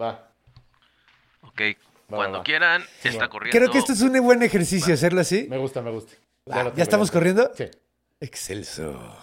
[0.00, 0.34] Va.
[1.42, 1.60] Ok,
[2.12, 2.44] Va, cuando va.
[2.44, 3.58] quieran, Sí, está corriendo.
[3.58, 5.46] Creo que esto es un buen ejercicio hacerlo así.
[5.48, 6.12] Me gusta, me gusta.
[6.46, 7.50] ¿Ya tengo estamos corriendo?
[7.56, 7.64] Sí.
[8.20, 9.16] Excelso.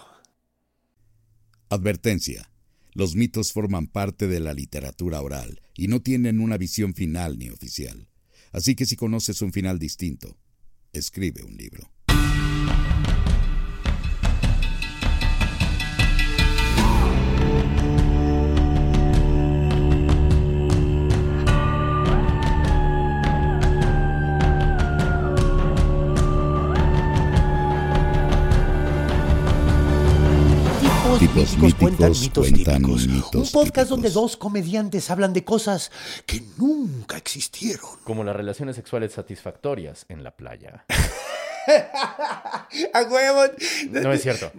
[1.68, 2.50] Advertencia.
[2.94, 7.50] Los mitos forman parte de la literatura oral y no tienen una visión final ni
[7.50, 8.08] oficial.
[8.52, 10.36] Así que si conoces un final distinto,
[10.92, 11.90] escribe un libro.
[31.18, 33.06] Tipos, Tipos míticos, míticos cuentan mitos cuentan típicos.
[33.08, 35.90] mitos Un podcast donde dos comediantes hablan de cosas
[36.26, 37.86] que nunca existieron.
[38.04, 40.84] Como las relaciones sexuales satisfactorias en la playa.
[42.94, 43.42] A huevo.
[43.90, 44.50] No es cierto.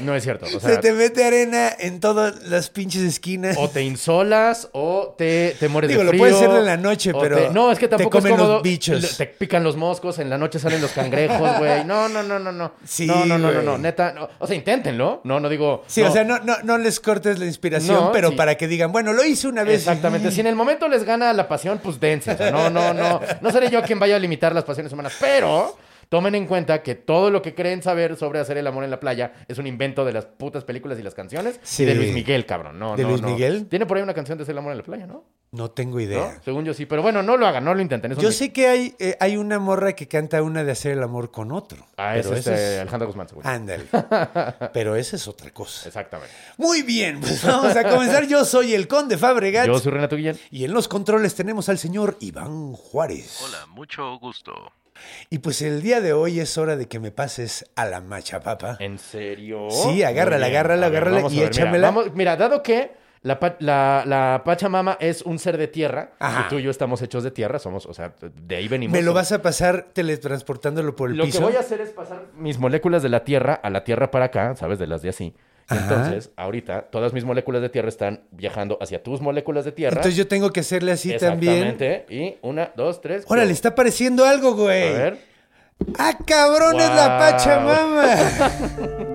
[0.00, 0.46] No, es cierto.
[0.54, 3.56] O Se te mete arena en todas las pinches esquinas.
[3.58, 6.20] o te insolas o te, te mueres Digo, de lo frío.
[6.20, 8.46] puedes hacer en la noche, pero te- no, es que te tampoco comen es los
[8.46, 8.62] cómodo.
[8.62, 9.16] bichos.
[9.16, 11.84] Te pican los moscos, en la noche salen los cangrejos, güey.
[11.86, 12.72] No, no, no, no, no.
[12.86, 14.12] Sí, no, no, no, no, neta.
[14.12, 14.28] no.
[14.38, 15.20] O sea, inténtenlo.
[15.24, 15.84] No, no digo.
[15.86, 18.36] Sí, o sea, no, no, no les cortes la inspiración, pero sí.
[18.36, 19.80] para que digan, bueno, lo hice una vez.
[19.80, 20.30] Exactamente.
[20.30, 22.32] Si en el momento les gana la pasión, pues dense.
[22.32, 23.20] O sea, no, no, no.
[23.40, 25.76] No seré yo quien vaya a limitar las pasiones humanas, pero
[26.08, 29.00] tomen en cuenta que todo lo que creen saber sobre hacer el amor en la
[29.00, 31.82] playa es un invento de las putas películas y las canciones Sí.
[31.82, 32.78] y de Luis Miguel, cabrón.
[32.78, 33.28] No, ¿De no, Luis no.
[33.28, 33.66] Miguel?
[33.68, 35.24] Tiene por ahí una canción de hacer el amor en la playa, ¿no?
[35.52, 36.00] No tengo ¿No?
[36.02, 36.40] idea.
[36.44, 38.14] Según yo sí, pero bueno, no lo hagan, no lo intenten.
[38.16, 41.30] Yo sé que hay, eh, hay una morra que canta una de hacer el amor
[41.30, 41.86] con otro.
[41.96, 43.48] Ah, es este, es- Alejandra Guzmán, seguro.
[43.48, 43.84] Ándale.
[44.74, 45.86] pero esa es otra cosa.
[45.88, 46.32] Exactamente.
[46.56, 48.26] Muy bien, pues vamos a comenzar.
[48.26, 49.66] Yo soy el Conde Fabregat.
[49.66, 50.38] Yo soy Renato Guillén.
[50.50, 53.40] Y en los controles tenemos al señor Iván Juárez.
[53.44, 54.52] Hola, mucho gusto.
[55.30, 58.76] Y pues el día de hoy es hora de que me pases a la machapapa.
[58.80, 59.68] ¿En serio?
[59.70, 60.56] Sí, agárrala, bien.
[60.58, 61.86] agárrala, ver, agárrala y ver, mira, échamela.
[61.90, 62.92] vamos- Mira, dado que
[63.22, 66.44] la, la, la Pachamama es un ser de tierra, Ajá.
[66.46, 68.92] y tú y yo estamos hechos de tierra, somos, o sea, de ahí venimos.
[68.92, 71.38] Me lo vas a pasar teletransportándolo por el Lo piso.
[71.40, 74.26] que voy a hacer es pasar mis moléculas de la Tierra a la Tierra para
[74.26, 74.78] acá, ¿sabes?
[74.78, 75.34] De las de así.
[75.68, 75.80] Ajá.
[75.82, 79.96] entonces, ahorita, todas mis moléculas de Tierra están viajando hacia tus moléculas de Tierra.
[79.96, 81.64] Entonces yo tengo que hacerle así también.
[81.68, 82.06] Exactamente.
[82.14, 83.24] Y una, dos, tres.
[83.28, 84.92] Órale, está apareciendo algo, A güey.
[84.92, 85.18] ver.
[85.98, 86.80] ¡Ah, cabrón!
[86.80, 87.18] ¡Es la Wow.
[87.18, 88.06] Pachamama!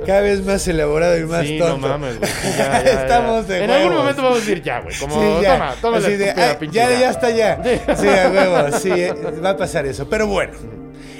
[0.05, 1.77] Cada vez más elaborado y más sí, tonto.
[1.87, 2.29] no mames, güey.
[2.57, 3.01] Ya, ya.
[3.01, 4.95] Estamos de En algún momento vamos a decir ya, güey.
[4.99, 5.53] Como, Sí, ya.
[5.53, 6.99] toma, toma la Así de, estúpida "Ay, pinche ya, idea".
[6.99, 7.61] ya está ya.
[7.63, 7.69] Sí.
[8.01, 10.07] Sí, a huevo, sí, eh, va a pasar eso.
[10.09, 10.53] Pero bueno,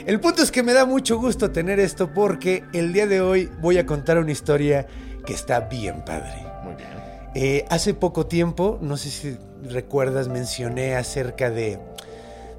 [0.06, 3.50] el punto es que me da mucho gusto tener esto porque el día de hoy
[3.62, 4.86] voy a contar una historia
[5.26, 6.46] que está bien padre.
[6.64, 6.90] Muy bien.
[7.36, 11.80] Eh, hace poco tiempo, no sé si recuerdas, mencioné acerca de,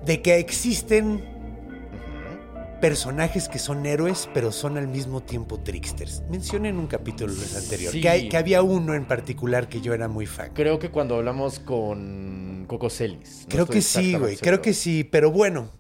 [0.05, 1.34] de que existen
[2.89, 6.23] personajes que son héroes, pero son al mismo tiempo tricksters.
[6.29, 8.03] Mencioné en un capítulo anterior Sí.
[8.03, 10.51] que, hay- que había uno en particular que yo era muy fan.
[10.53, 13.45] Creo que cuando hablamos con Coco Celis.
[13.45, 14.37] no Creo que sí, güey.
[14.37, 15.03] Creo que sí.
[15.03, 15.71] Pero bueno,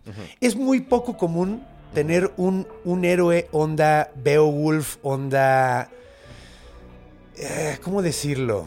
[0.41, 5.91] es muy poco común tener un, un héroe onda Beowulf, onda...
[7.36, 8.66] eh, ¿Cómo decirlo?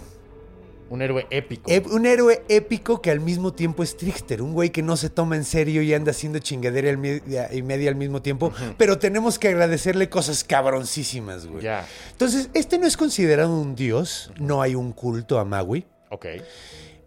[0.89, 1.71] Un héroe épico.
[1.91, 4.41] Un héroe épico que al mismo tiempo es trickster.
[4.41, 7.95] Un güey que no se toma en serio y anda haciendo chingadera y media al
[7.95, 8.51] mismo tiempo.
[8.77, 11.63] Pero tenemos que agradecerle cosas cabroncísimas, güey.
[11.63, 11.85] Ya.
[12.11, 14.31] Entonces, este no es considerado un dios.
[14.39, 15.85] No hay un culto a Maui.
[16.09, 16.25] Ok.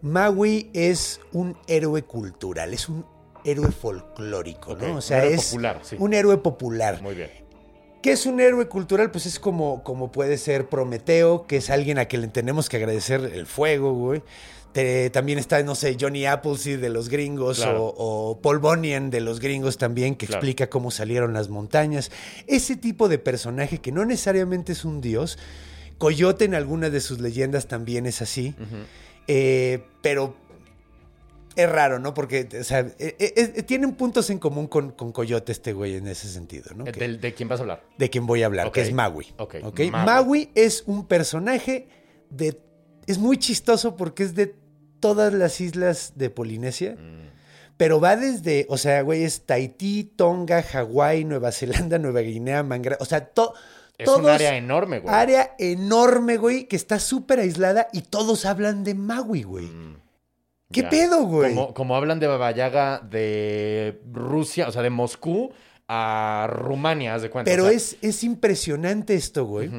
[0.01, 3.05] Maui es un héroe cultural, es un
[3.43, 4.91] héroe folclórico, ¿no?
[4.91, 5.95] un O sea, héroe es popular, sí.
[5.99, 7.01] un héroe popular.
[7.01, 7.29] Muy bien.
[8.01, 9.11] ¿Qué es un héroe cultural?
[9.11, 12.77] Pues es como, como puede ser Prometeo, que es alguien a quien le tenemos que
[12.77, 14.21] agradecer el fuego, güey.
[14.73, 17.85] Te- también está, no sé, Johnny Appleseed de los gringos Claro.
[17.87, 20.39] o, o Paul Bunyan de los gringos también, que Claro.
[20.39, 22.09] explica cómo salieron las montañas.
[22.47, 25.37] Ese tipo de personaje que no necesariamente es un dios.
[25.97, 28.55] Coyote en algunas de sus leyendas también es así.
[29.27, 30.35] Eh, pero
[31.55, 32.13] es raro, ¿no?
[32.13, 35.95] Porque, o sea, eh, eh, eh, tienen puntos en común con, con Coyote este güey
[35.95, 36.85] en ese sentido, ¿no?
[36.87, 37.83] Eh, Que- ¿Del- ¿De quién vas a hablar?
[37.97, 39.27] de quien voy a hablar, que es Maui.
[39.37, 39.79] Ok, ¿ok?
[39.91, 40.05] Maui.
[40.05, 41.87] Maui es un personaje
[42.29, 42.59] de...
[43.07, 44.55] Es muy chistoso porque es de
[44.99, 47.29] todas las islas de Polinesia, Mm.
[47.77, 52.97] pero va desde, o sea, güey, es Tahití, Tonga, Hawái, Nueva Zelanda, Nueva Guinea, Mangra,
[52.99, 53.53] o sea, to-
[53.97, 55.13] Es un área enorme, güey.
[55.13, 59.69] Área enorme, güey, que está súper aislada y todos hablan de Maui, güey.
[60.71, 60.89] ¿Qué Ya.
[60.89, 61.53] pedo, güey?
[61.53, 65.51] Como, como hablan de Baba Yaga de Rusia, o sea, de Moscú
[65.87, 67.49] a Rumania, haz de cuenta.
[67.51, 69.69] Pero o sea, es, es impresionante esto, güey.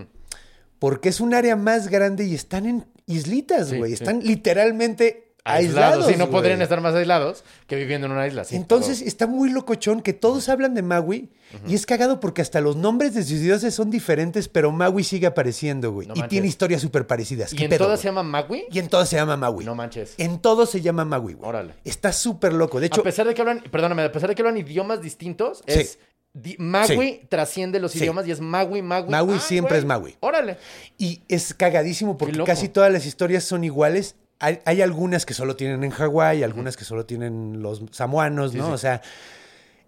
[0.78, 3.90] Porque es un área más grande y están en islitas, Sí, güey.
[3.90, 3.94] sí.
[4.02, 6.06] Están literalmente aislados.
[6.06, 8.44] Sí, no podrían estar más aislados que viviendo en una isla.
[8.44, 9.08] sí, Entonces todo.
[9.08, 11.30] está muy locochón que todos hablan de Maui
[11.66, 15.26] y es cagado porque hasta los nombres de sus dioses son diferentes, pero Maui sigue
[15.26, 16.06] apareciendo, güey.
[16.06, 16.30] No y manches.
[16.30, 17.52] tiene historias súper parecidas.
[17.52, 18.64] ¿Y ¿Qué en todas se llama Magui?
[18.70, 19.64] Y en todas se llama Maui.
[19.64, 20.14] No manches.
[20.18, 21.48] En todo se llama Maui, güey.
[21.48, 21.74] Órale.
[21.84, 22.80] Está súper loco.
[22.80, 25.62] De hecho, a pesar de que hablan, perdóname, a pesar de que hablan idiomas distintos,
[25.66, 25.80] Sí.
[25.80, 25.98] es
[26.32, 27.98] di- Magui trasciende los Sí.
[27.98, 29.10] idiomas y es Magui, Magui.
[29.10, 29.78] Maui Ay, siempre güey.
[29.80, 30.16] es Maui.
[30.20, 30.56] Órale.
[30.96, 34.14] Y es cagadísimo porque casi todas las historias son iguales.
[34.42, 38.66] Hay, hay algunas que solo tienen en Hawái, algunas que solo tienen los samoanos, ¿no?
[38.66, 38.72] sí.
[38.72, 39.00] O sea,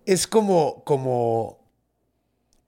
[0.06, 1.58] es como, como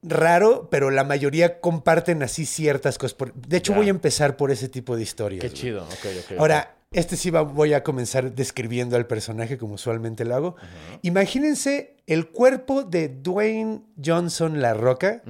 [0.02, 3.16] raro, pero la mayoría comparten así ciertas cosas.
[3.34, 5.40] De hecho, voy a empezar por ese tipo de historias.
[5.40, 5.60] Qué güey.
[5.60, 5.84] chido.
[5.84, 6.32] Ok, ok.
[6.32, 6.38] ok.
[6.40, 10.56] Ahora, este sí va- voy a comenzar describiendo al personaje como usualmente lo hago.
[11.02, 15.22] Imagínense el cuerpo de Dwayne Johnson La Roca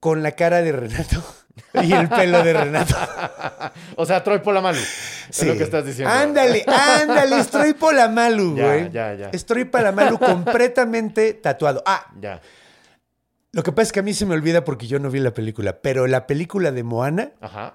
[0.00, 1.22] con la cara de Renato
[1.82, 2.94] y el pelo de Renato.
[3.96, 4.78] O sea, Troy Polamalu.
[4.78, 5.42] Sí.
[5.42, 6.12] Es lo que estás diciendo.
[6.12, 8.90] Ándale, ándale, estoy Polamalu, Ya, güey.
[8.90, 9.28] ya, ya.
[9.32, 11.82] Estoy Polamalu completamente tatuado.
[11.86, 12.40] Ah, Ya.
[13.52, 15.32] lo que pasa es que a mí se me olvida porque yo no vi la
[15.32, 17.74] película, pero la película de Moana Ajá.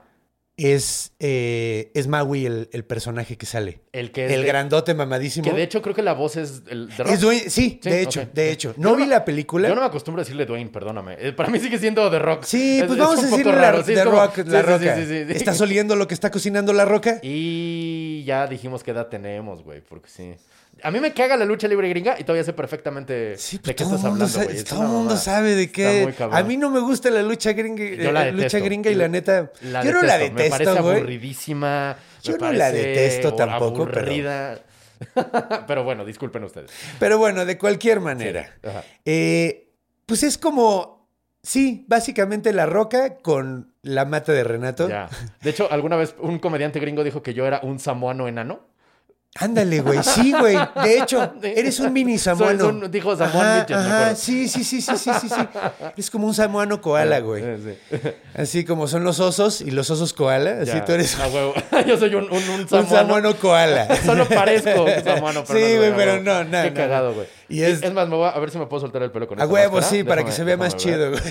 [0.57, 3.81] Es, eh, es Maui el, el personaje que sale.
[3.94, 4.31] El que es.
[4.31, 5.45] El de- grandote mamadísimo.
[5.48, 7.13] Que de hecho creo que la voz es el de Rock.
[7.13, 8.74] Es Dwayne- sí, Sí, de hecho, de hecho.
[8.77, 9.69] No no vi la película.
[9.69, 11.15] Yo no me acostumbro a decirle Dwayne, perdóname.
[11.19, 12.44] Eh, Para mí sigue siendo The Rock.
[12.44, 14.95] Sí, Es- pues es vamos a decirle la, Sí, The como- Rock, la sí, roca.
[14.95, 15.33] sí, sí, sí.
[15.33, 17.19] ¿Estás oliendo lo que está cocinando la roca?
[17.21, 20.33] Y ya dijimos qué edad tenemos, güey, porque sí.
[20.84, 23.76] A mí me caga la lucha libre gringa y todavía sé perfectamente Sí, de pues
[23.76, 24.58] qué todo estás el mundo, hablando, sabe, güey.
[24.58, 26.14] Es todo el mundo sabe de qué.
[26.32, 28.66] A mí no me gusta la lucha gringa, Yo la eh, lucha detesto.
[28.66, 29.52] gringa y la neta.
[29.64, 30.98] La yo no la Me parece detesto, güey.
[30.98, 31.98] aburridísima.
[32.24, 34.60] Yo me no la detesto tampoco, pero- aburrida.
[35.68, 35.84] Pero...
[35.84, 36.72] bueno, disculpen ustedes.
[37.00, 38.50] Pero bueno, de cualquier manera.
[39.06, 39.70] Eh,
[40.06, 40.98] pues es como.
[41.44, 44.90] Sí, básicamente la roca con la mata de Renato.
[44.90, 45.08] Ya.
[45.42, 48.68] De hecho, alguna vez un comediante gringo dijo que yo era un samoano enano.
[49.40, 50.00] Ándale, güey.
[50.02, 50.58] Sí, güey.
[50.84, 52.60] De hecho, eres un mini samoano.
[52.60, 55.36] Soy un- dijo Midget, me ajá, sí, sí, sí, sí, sí, sí, sí.
[55.94, 57.44] Eres como un samoano koala, güey.
[57.58, 58.00] Sí.
[58.34, 60.62] Así como son los osos y los osos koala.
[60.62, 60.84] Así Ya.
[60.86, 61.54] tú eres A huevo.
[61.88, 62.90] Yo soy un, un, un un samoano.
[62.90, 63.96] samoano koala.
[64.06, 67.28] Solo parezco un samoano, pero Sí, güey, pero no, no, Qué no, cagado, güey.
[67.48, 67.94] Y es- es...
[67.94, 69.54] más, me voy a, a ver si me puedo soltar el pelo con A esta
[69.54, 69.98] huevo, máscara.
[69.98, 71.22] sí, para que se vea más chido, güey.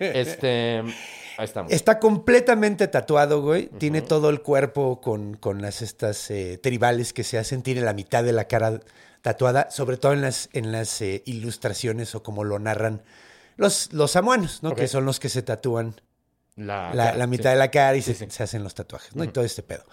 [0.00, 0.82] Este...
[1.38, 1.72] Ahí estamos.
[1.72, 3.68] Está completamente tatuado, güey.
[3.78, 7.62] Tiene todo el cuerpo con, con las estas eh, tribales que se hacen.
[7.62, 8.80] Tiene la mitad de la cara
[9.22, 13.02] tatuada, sobre todo en las, en las eh, ilustraciones o como lo narran
[13.56, 14.74] los, los samuanos, ¿no?
[14.74, 16.00] Que son los que se tatúan
[16.56, 17.30] La, la, cara, la sí.
[17.30, 18.30] mitad de la cara y se, Sí, sí.
[18.30, 19.24] se hacen los tatuajes, ¿no?
[19.24, 19.84] Y todo este pedo.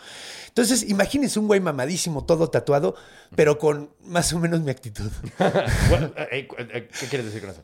[0.49, 2.95] Entonces, imagínense un güey mamadísimo, todo tatuado,
[3.35, 5.09] pero con más o menos mi actitud.
[5.89, 7.63] Bueno, eh, ¿Qué quieres decir con eso?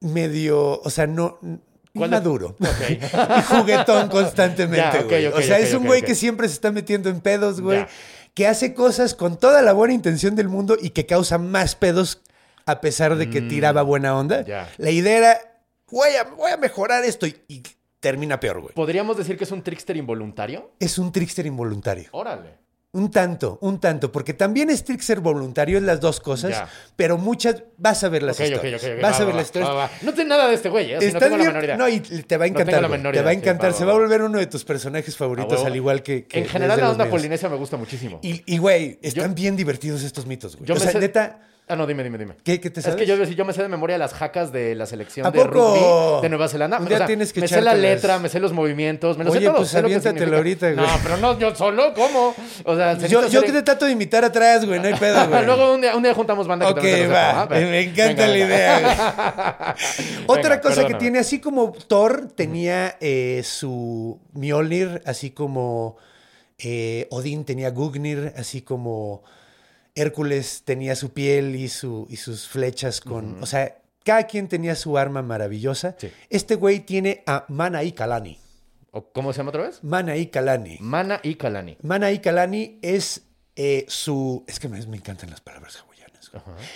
[0.00, 1.38] Medio, o sea, no...
[1.96, 2.56] ¿Cuál de- Maduro.
[2.60, 2.90] Ok.
[2.90, 5.26] y juguetón constantemente, güey.
[5.26, 7.86] o sea, es un güey que siempre se está metiendo en pedos, güey.
[8.34, 12.20] Que hace cosas con toda la buena intención del mundo y que causa más pedos
[12.66, 14.42] a pesar de que tiraba buena onda.
[14.42, 14.82] Mm.
[14.82, 15.38] La idea era,
[15.90, 17.62] voy a, voy a mejorar esto y, y
[18.00, 18.74] termina peor, güey.
[18.74, 20.70] ¿Podríamos decir que es un trickster involuntario?
[20.80, 22.08] Es un trickster involuntario.
[22.12, 22.58] Órale.
[22.96, 26.68] Un tanto, un tanto, porque también es trickster voluntario, es las dos cosas, Ya.
[26.96, 28.82] pero muchas, vas a ver las Ok, ok, historias.
[29.02, 29.70] Vas Va, a ver va, las historias.
[29.70, 29.90] va.
[30.02, 30.98] No sé nada de este güey, ¿eh?
[31.00, 31.76] Sea, no tengo la bien- menor idea.
[31.76, 32.80] No, y te va a encantar.
[32.80, 32.88] te
[33.22, 33.70] va a sí, encantar.
[33.72, 35.66] va, Se va, a volver uno de tus personajes favoritos, A huevo.
[35.66, 36.24] al igual que.
[36.24, 38.18] que en general, la onda polinesia me gusta muchísimo.
[38.22, 40.66] Y, y, güey, están bien divertidos estos mitos, güey.
[40.66, 42.34] Yo o sea, sé- neta, Ah, no, dime, dime, dime.
[42.44, 43.00] ¿qué, qué te Es sabes?
[43.00, 46.22] que yo, yo me sé de memoria las jacas de la selección ¿A de rugby
[46.22, 46.78] de Nueva Zelanda.
[46.78, 49.38] Un día tienes que me sé la letra, me sé los movimientos, me lo sé
[49.38, 49.56] Oye, todo.
[49.56, 50.66] pues sé lo que aviéntatelo significa.
[50.66, 50.86] ahorita, güey.
[50.86, 52.34] No, pero no, yo solo, ¿cómo?
[52.64, 55.26] O sea, se Yo, yo que te trato de imitar atrás, güey, no hay pedo,
[55.28, 55.44] güey.
[55.44, 56.82] Luego un día, un día juntamos banda que Ok, va.
[56.82, 57.48] sepa, ¿ah?
[57.50, 59.74] Me encanta venga, la idea.
[60.28, 65.96] Otra Venga, cosa que tiene, así como Thor tenía eh, su Mjolnir, así como
[66.58, 69.24] eh, Odín tenía Gugnir, así como
[69.96, 73.42] Hércules tenía su piel y, su, y sus flechas con...
[73.42, 75.96] O sea, cada quien tenía su arma maravillosa.
[75.98, 76.10] Sí.
[76.30, 78.38] Este güey tiene a Manaí Kalani.
[78.92, 79.82] ¿O ¿Cómo se llama otra vez?
[79.82, 80.78] Manaí Kalani.
[80.80, 81.76] Mana y Kalani.
[81.82, 83.22] Manaí Kalani es
[83.56, 84.44] eh, su...
[84.46, 86.30] Es que me, me encantan las palabras hawaianas.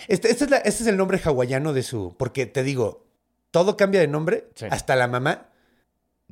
[0.09, 2.15] Este, este es la- este es el nombre hawaiano de su...
[2.19, 3.07] Porque te digo,
[3.51, 4.67] todo cambia de nombre, Sí.
[4.71, 5.50] hasta la mamá.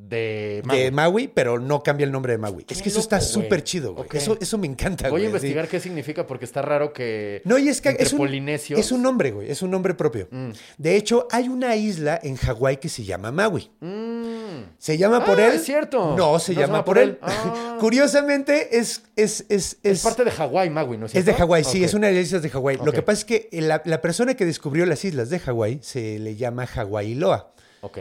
[0.09, 0.63] De...
[0.71, 1.29] de Maui.
[1.29, 2.65] Pero no cambia el nombre de Maui.
[2.69, 4.09] Es que eso está loco, súper chido, güey.
[4.13, 5.25] Eso, eso me encanta, Voy güey.
[5.25, 5.37] a así.
[5.37, 7.43] investigar qué significa porque está raro que...
[7.45, 9.51] No, y es que es un, polinesios- es un nombre, güey.
[9.51, 10.29] Es un nombre propio.
[10.31, 10.51] Mm.
[10.79, 13.71] De hecho, hay una isla en Hawái que se llama Maui.
[13.81, 14.63] Mm.
[14.79, 15.53] ¿Se llama por Ah, él?
[15.55, 16.17] es cierto.
[16.17, 17.19] No, se llama por él.
[17.23, 17.77] Ah.
[17.81, 21.31] Curiosamente, es, es, es, Es parte de Hawái, Maui, ¿no es Es cierto?
[21.33, 22.79] de Hawái, sí, es una de las islas de Hawái.
[22.85, 26.19] Lo que pasa es que la, la persona que descubrió las islas de Hawái se
[26.19, 27.53] le llama Hawái Loa.
[27.81, 27.99] Ok,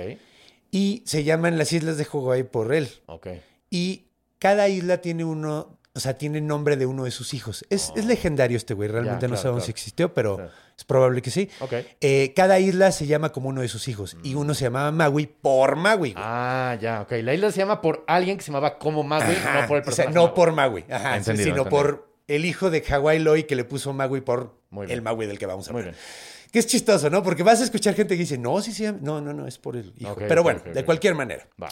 [0.77, 2.87] Y se llaman las islas de Hawái por él.
[3.07, 3.27] ok.
[3.69, 4.05] Y
[4.39, 7.65] cada isla tiene uno, o sea, tiene nombre de uno de sus hijos.
[7.69, 9.65] Es, es legendario este güey, realmente no claro, sabemos claro.
[9.65, 10.51] si existió, pero Claro.
[10.77, 11.49] es probable que sí.
[11.59, 11.73] Ok.
[12.01, 14.15] Eh, cada isla se llama como uno de sus hijos.
[14.23, 16.11] Y uno se llamaba Maui por Maui.
[16.11, 16.13] güey.
[16.15, 17.11] Ah, ya, ok.
[17.23, 19.81] La isla se llama por alguien que se llamaba como Maui, Ajá, no por el
[19.81, 20.13] o sea, personaje.
[20.13, 21.69] no por Maui, ajá, Entendido, sino entendido.
[21.69, 25.39] por el hijo de Hawái Loy que le puso Maui por Muy el Maui del
[25.39, 25.95] que vamos a Muy hablar.
[25.95, 26.05] bien.
[26.51, 27.23] Que es chistoso, ¿no?
[27.23, 29.75] Porque vas a escuchar gente que dice, no, sí, sí, no, no, no, es por
[29.75, 30.15] el hijo.
[30.15, 31.47] Pero bueno, de cualquier manera.
[31.61, 31.69] Va.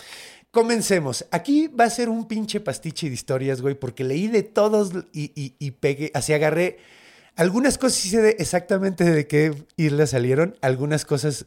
[0.51, 1.25] Comencemos.
[1.32, 5.32] Aquí va a ser un pinche pastiche de historias, güey, porque leí de todos y,
[5.36, 6.77] y, y pegué, así agarré.
[7.36, 11.46] Algunas cosas sí sé de exactamente de qué islas salieron, algunas cosas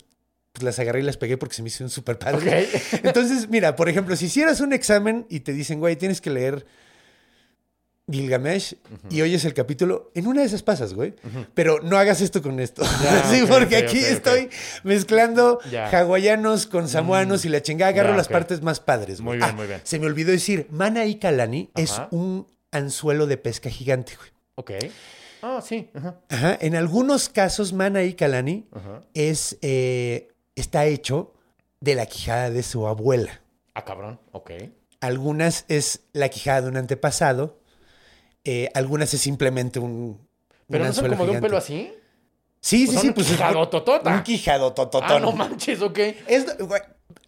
[0.53, 2.69] pues, las agarré y las pegué porque se me hicieron súper padres.
[2.93, 3.01] Ok.
[3.05, 6.67] Entonces, mira, por ejemplo, si hicieras un examen y te dicen, güey, tienes que leer
[8.11, 8.77] Gilgamesh
[9.11, 11.15] y oyes el capítulo, en una de esas pasas, güey.
[11.55, 12.83] Pero no hagas esto con esto.
[13.03, 14.49] Ya, sí, porque aquí estoy
[14.85, 15.89] mezclando Ya.
[15.91, 17.91] hawaianos con samoanos y la chingada.
[17.91, 19.25] Agarro Ya, las partes más padres, güey.
[19.25, 19.81] Muy bien, Ah, muy bien.
[19.85, 24.31] Se me olvidó decir, Mana y Kalani es un anzuelo de pesca gigante, güey.
[24.57, 24.71] Ok.
[25.43, 25.89] Ah, sí.
[25.95, 26.21] Ajá.
[26.31, 26.59] Ajá.
[26.61, 29.03] En algunos casos, Mana y Kalani Ajá.
[29.15, 31.33] es, eh, está hecho
[31.81, 33.41] de la quijada de su abuela.
[33.75, 34.19] Ah, cabrón.
[34.33, 34.51] Ok.
[35.01, 37.58] Algunas es la quijada de un antepasado.
[38.51, 40.27] Eh, algunas es simplemente un.
[40.71, 41.93] ¿Pero no son como de un pelo así?
[42.61, 43.09] Sí, Pues sí, sí.
[43.09, 44.11] un Pues es- quijadototota.
[44.17, 45.11] Un quijado tototón.
[45.11, 45.99] Ah, no manches, ok.
[46.27, 46.47] Es-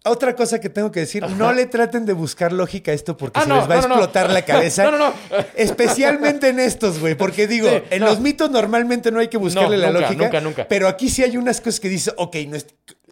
[0.03, 3.39] otra cosa que tengo que decir, no le traten de buscar lógica a esto porque
[3.39, 4.83] Ah, se no, les va a no, explotar la cabeza.
[4.85, 5.13] No, no, no.
[5.55, 9.77] Especialmente en estos, güey, porque digo, Sí, en los mitos normalmente no hay que buscarle
[9.77, 10.23] la nunca, lógica.
[10.23, 10.67] nunca, nunca.
[10.67, 12.65] Pero aquí sí hay unas cosas que dices, ok, no es...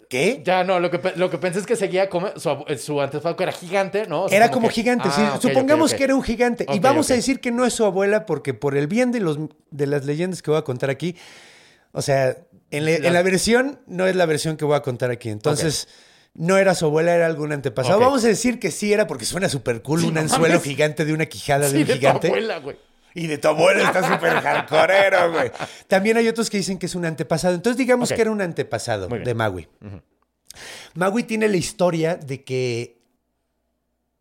[0.09, 0.41] ¿Qué?
[0.43, 2.49] Ya, no, lo que, lo que pensé es que seguía como su,
[2.79, 4.23] su antepasado que era gigante, ¿no?
[4.23, 5.21] O sea, Era como que- gigante, sí.
[5.23, 6.65] Ah, ok, Supongamos que era un gigante.
[6.73, 9.37] y vamos a decir que no es su abuela porque por el bien de, los,
[9.69, 11.15] de las leyendas que voy a contar aquí,
[11.91, 12.35] o sea,
[12.71, 15.29] en, le- en la, versión no es la versión que voy a contar aquí.
[15.29, 15.87] Entonces,
[16.33, 17.99] no era su abuela, era algún antepasado.
[17.99, 20.63] Vamos a decir que sí era porque suena súper cool Sí, un no anzuelo mames.
[20.63, 22.27] gigante de una quijada de Sí, un de tu gigante.
[22.29, 22.77] abuela, güey.
[23.15, 25.51] Y de tu abuela está súper hardcoreero, güey.
[25.87, 27.55] También hay otros que dicen que es un antepasado.
[27.55, 29.67] Entonces digamos que era un antepasado de Maui.
[30.93, 32.99] Maui tiene la historia de que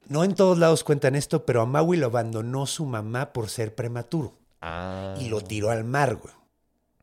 [0.07, 3.75] no en todos lados cuentan esto, pero a Maui lo abandonó su mamá por ser
[3.75, 5.15] prematuro Ah.
[5.21, 6.35] y lo tiró al mar, güey.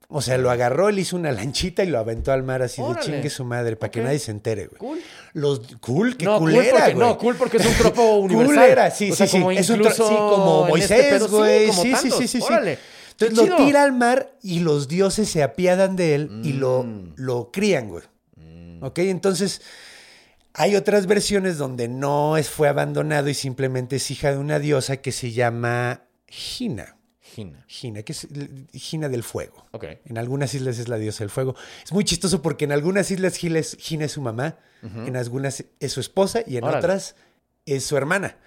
[0.08, 3.00] O sea, lo agarró, le hizo una lanchita y lo aventó al mar así Órale.
[3.06, 4.78] de chingue su madre para que nadie se entere, güey.
[4.78, 5.00] Cool.
[5.34, 7.08] Los cool, qué no, cool culera, porque, güey.
[7.08, 8.56] no, cool porque es un tropo universal.
[8.56, 9.58] Culera, sí, O sea, sí, sí.
[9.58, 11.68] Es un sí, como este Moisés, sí, güey.
[11.68, 12.44] como Sí, sí, sí, sí, sí.
[12.44, 12.78] Órale.
[13.12, 13.66] Entonces Qué lo chido.
[13.68, 17.14] tira al mar y los dioses se apiadan de él y lo, Mm.
[17.16, 18.04] lo crían, güey.
[18.82, 19.00] ¿Ok?
[19.00, 19.62] Entonces,
[20.54, 24.98] hay otras versiones donde no es, fue abandonado y simplemente es hija de una diosa
[24.98, 26.98] que se llama Gina.
[27.36, 27.65] Gina.
[27.68, 28.27] Gina, que es
[28.74, 29.65] Gina del fuego.
[29.72, 29.86] Ok.
[30.06, 31.56] En algunas islas es la diosa del fuego.
[31.84, 35.92] Es muy chistoso porque en algunas islas es, Gina es su mamá, en algunas es
[35.92, 36.80] su esposa y en Órale.
[36.80, 37.15] otras
[37.65, 38.38] es su hermana.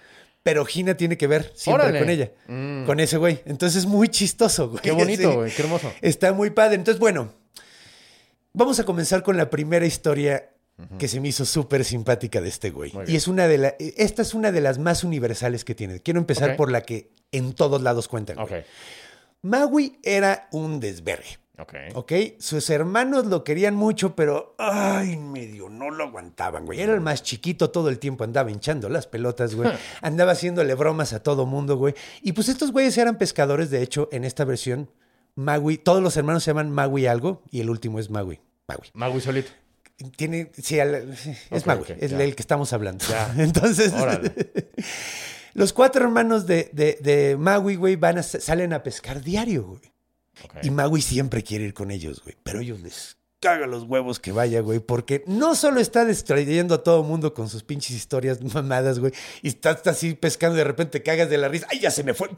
[0.41, 1.99] Pero Gina tiene que ver siempre Órale.
[1.99, 2.85] con ella, Mm.
[2.85, 3.41] con ese güey.
[3.45, 4.81] Entonces es muy chistoso, güey.
[4.81, 5.35] Qué bonito, Sí.
[5.35, 5.51] güey.
[5.53, 5.91] Qué hermoso.
[6.01, 6.75] Está muy padre.
[6.75, 7.31] Entonces, bueno,
[8.53, 10.49] vamos a comenzar con la primera historia
[10.97, 12.93] que se me hizo súper simpática de este güey.
[13.07, 15.99] Y es una de las, esta es una de las más universales que tiene.
[16.01, 18.37] Quiero empezar por la que en todos lados cuentan.
[18.37, 18.61] güey.
[18.61, 18.65] Ok.
[19.41, 21.39] Maui era un desvergue.
[21.59, 21.73] Ok.
[21.95, 22.13] ¿Ok?
[22.39, 26.79] Sus hermanos lo querían mucho, pero ay, medio no lo aguantaban, güey.
[26.79, 29.69] Era el más chiquito, todo el tiempo andaba hinchando las pelotas, güey.
[30.01, 31.93] Andaba haciéndole bromas a todo mundo, güey.
[32.21, 34.89] Y pues estos güeyes eran pescadores, de hecho, en esta versión,
[35.35, 38.39] Maui, todos los hermanos se llaman Maui algo y el último es Maui.
[38.67, 38.87] Maui.
[38.93, 39.51] Magui solito.
[40.15, 42.23] Tiene, sí, al- sí, es Ok, Maui, ok, es ya.
[42.23, 43.05] el que estamos hablando.
[43.07, 43.33] Ya.
[43.37, 43.91] Entonces,
[45.53, 49.81] los cuatro hermanos de, de, de Maui, güey, van a, salen a pescar diario, güey.
[50.63, 52.37] Y Maui siempre quiere ir con ellos, güey.
[52.43, 54.79] Pero ellos les caga los huevos que vaya, güey.
[54.79, 59.13] Porque no solo está distrayendo a todo mundo con sus pinches historias mamadas, güey.
[59.41, 61.67] Y estás así pescando y de repente te cagas de la risa.
[61.69, 62.29] ¡Ay, ya se me fue!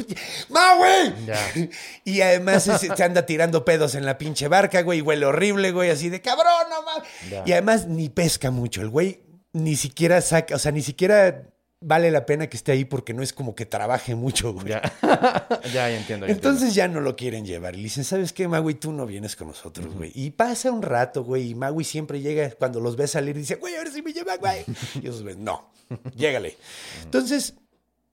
[0.50, 1.14] ¡Maui!
[1.26, 1.40] Ya.
[2.04, 5.00] Y además se, anda tirando pedos en la pinche barca, güey.
[5.00, 5.90] Y huele horrible, güey.
[5.90, 7.42] Así de cabrón, no.
[7.46, 8.82] Y además ni pesca mucho.
[8.82, 9.22] El güey
[9.54, 11.51] ni siquiera saca, o sea, ni siquiera
[11.82, 14.70] vale la pena que esté ahí porque no es como que trabaje mucho, güey.
[14.70, 14.82] Ya,
[15.66, 16.28] ya, ya entiendo.
[16.28, 17.74] ya Entonces ya no lo quieren llevar.
[17.74, 18.76] Y le dicen, ¿sabes qué, Magui?
[18.76, 20.12] Tú no vienes con nosotros, güey.
[20.16, 21.50] Y pasa un rato, güey.
[21.50, 24.64] Y Magui siempre llega, cuando los ve salir, dice, güey, ahora sí me lleva, güey.
[24.96, 25.72] Y ellos ven, no,
[26.16, 26.58] llégale.
[27.04, 27.56] Entonces,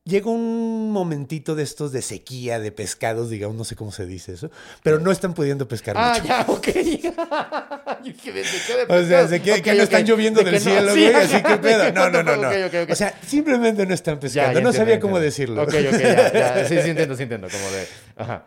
[0.08, 4.32] llega un momentito de estos de sequía de pescados, digamos, no sé cómo se dice
[4.32, 4.50] eso,
[4.82, 6.26] pero no están pudiendo pescar Ah, mucho.
[6.26, 6.66] ya, ok.
[8.04, 9.82] Yo dije, ¿de qué de O sea, que, Ok, que no ok.
[9.82, 11.92] están lloviendo De del que no, cielo, sí, así que pedo.
[11.92, 12.48] No, no, no, no.
[12.48, 12.90] Ok, ok, ok.
[12.90, 14.48] O sea, simplemente no están Ya, pescando.
[14.48, 15.24] ya no entiendo, sabía ya cómo entiendo.
[15.24, 15.62] decirlo.
[15.62, 16.64] Ok, ok, ya, ya.
[16.68, 17.48] Sí, sí entiendo, sí entiendo.
[17.50, 17.86] Como de.
[18.16, 18.44] Ajá.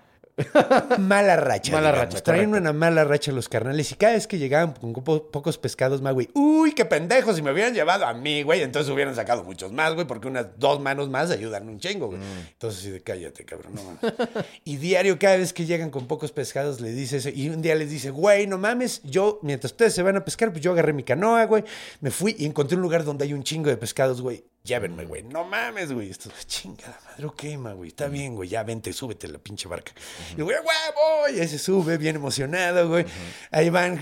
[0.97, 1.71] Mala racha.
[1.71, 2.13] Mala digamos.
[2.13, 2.69] racha, Traían correcto.
[2.69, 3.91] una mala racha los carnales.
[3.91, 6.29] Y cada vez que llegaban con po- pocos pescados más, güey.
[6.33, 7.35] Uy, qué pendejos.
[7.35, 8.61] Si me hubieran llevado a mí, güey.
[8.61, 10.05] Entonces hubieran sacado muchos más, güey.
[10.07, 12.19] Porque unas dos manos más ayudan un chingo, güey.
[12.19, 12.47] Mm.
[12.53, 13.73] Entonces, sí, de cállate, cabrón.
[13.75, 14.13] No mames.
[14.65, 17.29] y diario, cada vez que llegan con pocos pescados, le dice eso.
[17.29, 19.01] Y un día les dice, güey, no mames.
[19.03, 21.63] Yo, mientras ustedes se van a pescar, pues yo agarré mi canoa, güey.
[22.01, 24.43] Me fui y encontré un lugar donde hay un chingo de pescados, güey.
[24.63, 25.23] Llévenme, güey.
[25.23, 26.11] No mames, güey.
[26.11, 27.89] Esto chingada madre, ok, ma, güey.
[27.89, 28.47] Está bien, güey.
[28.47, 29.91] Ya vente, súbete la pinche barca.
[30.29, 31.35] Y el güey, huevo.
[31.35, 33.05] Y ahí se sube, bien emocionado, güey.
[33.49, 33.99] Ahí van,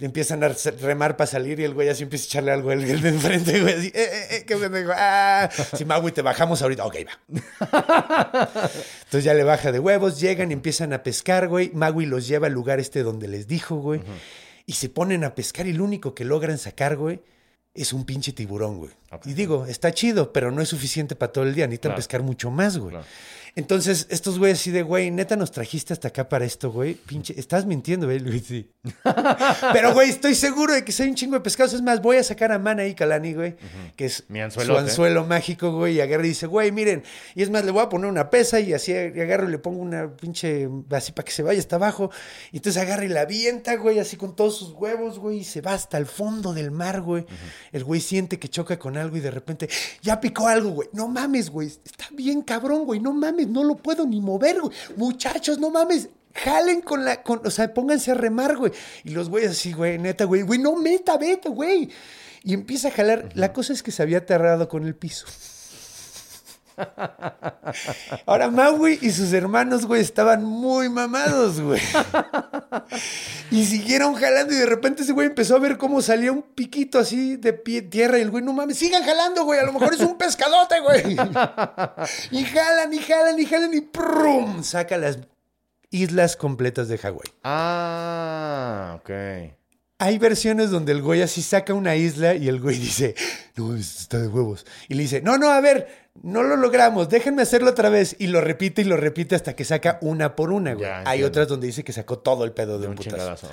[0.00, 0.48] empiezan a
[0.82, 3.60] remar para salir y el güey así empieza a echarle algo al el de enfrente,
[3.62, 3.72] güey.
[3.72, 4.92] Así, eh, eh, eh, qué pendejo.
[4.94, 6.84] Ah, sí, ma, güey, te bajamos ahorita.
[6.84, 8.70] Ok, va.
[9.04, 11.70] Entonces ya le baja de huevos, llegan y empiezan a pescar, güey.
[11.72, 14.02] Magui los lleva al lugar este donde les dijo, güey.
[14.66, 17.20] Y se ponen a pescar y lo único que logran sacar, güey,
[17.74, 18.92] es un pinche tiburón, güey.
[19.24, 21.66] Y digo, está chido, pero no es suficiente para todo el día.
[21.66, 21.96] Necesitan Claro.
[21.96, 22.90] pescar mucho más, güey.
[22.90, 23.06] Claro.
[23.56, 26.94] Entonces, estos güeyes así de, güey, neta nos trajiste hasta acá para esto, güey.
[26.94, 28.44] Pinche, estás mintiendo, güey, Luis.
[28.46, 28.68] Sí.
[29.72, 31.72] Pero, güey, estoy seguro de que soy un chingo de pescados.
[31.72, 33.54] Es más, voy a sacar a Mana ahí, Calani, güey,
[33.94, 35.94] que es Mi su anzuelo mágico, güey.
[35.94, 37.04] Y agarra y dice, güey, miren.
[37.36, 39.58] Y es más, le voy a poner una pesa y así y agarro y le
[39.58, 42.10] pongo una pinche, así para que se vaya hasta abajo.
[42.50, 45.38] Y entonces agarra y la avienta, güey, así con todos sus huevos, güey.
[45.38, 47.24] Y se va hasta el fondo del mar, güey.
[47.70, 49.68] El güey siente que choca con algo y de repente,
[50.02, 50.88] ya picó algo, güey.
[50.92, 51.68] No mames, güey.
[51.68, 52.98] Está bien cabrón, güey.
[52.98, 54.72] No mames, no lo puedo ni mover, güey.
[54.96, 56.08] Muchachos, no mames.
[56.34, 58.72] Jalen con la, con, o sea, pónganse a remar, güey.
[59.04, 61.90] Y los güeyes así, güey, neta, güey, güey, no meta, vete, güey.
[62.42, 63.28] Y empieza a jalar.
[63.34, 65.26] La cosa es que se había aterrado con el piso.
[68.26, 71.80] Ahora Maui y sus hermanos, güey, estaban muy mamados, güey.
[73.50, 76.98] Y siguieron jalando y de repente ese güey empezó a ver cómo salía un piquito
[76.98, 79.94] así de pie, tierra y el güey, no mames, sigan jalando, güey, a lo mejor
[79.94, 81.16] es un pescadote, güey.
[82.30, 84.62] Y jalan y jalan y jalan y ¡prum!
[84.62, 85.18] Saca las
[85.90, 87.30] islas completas de Hawái.
[87.44, 89.10] Ah, ok.
[90.04, 93.14] Hay versiones donde el güey así saca una isla y el güey dice,
[93.56, 94.66] no, está de huevos.
[94.88, 95.88] Y le dice, no, no, a ver,
[96.22, 98.14] no lo logramos, déjenme hacerlo otra vez.
[98.18, 100.84] Y lo repite y lo repite hasta que saca una por una, güey.
[100.86, 103.16] Ya, Hay otras donde dice que sacó todo el pedo de, De un un putazo.
[103.16, 103.48] chingadazo.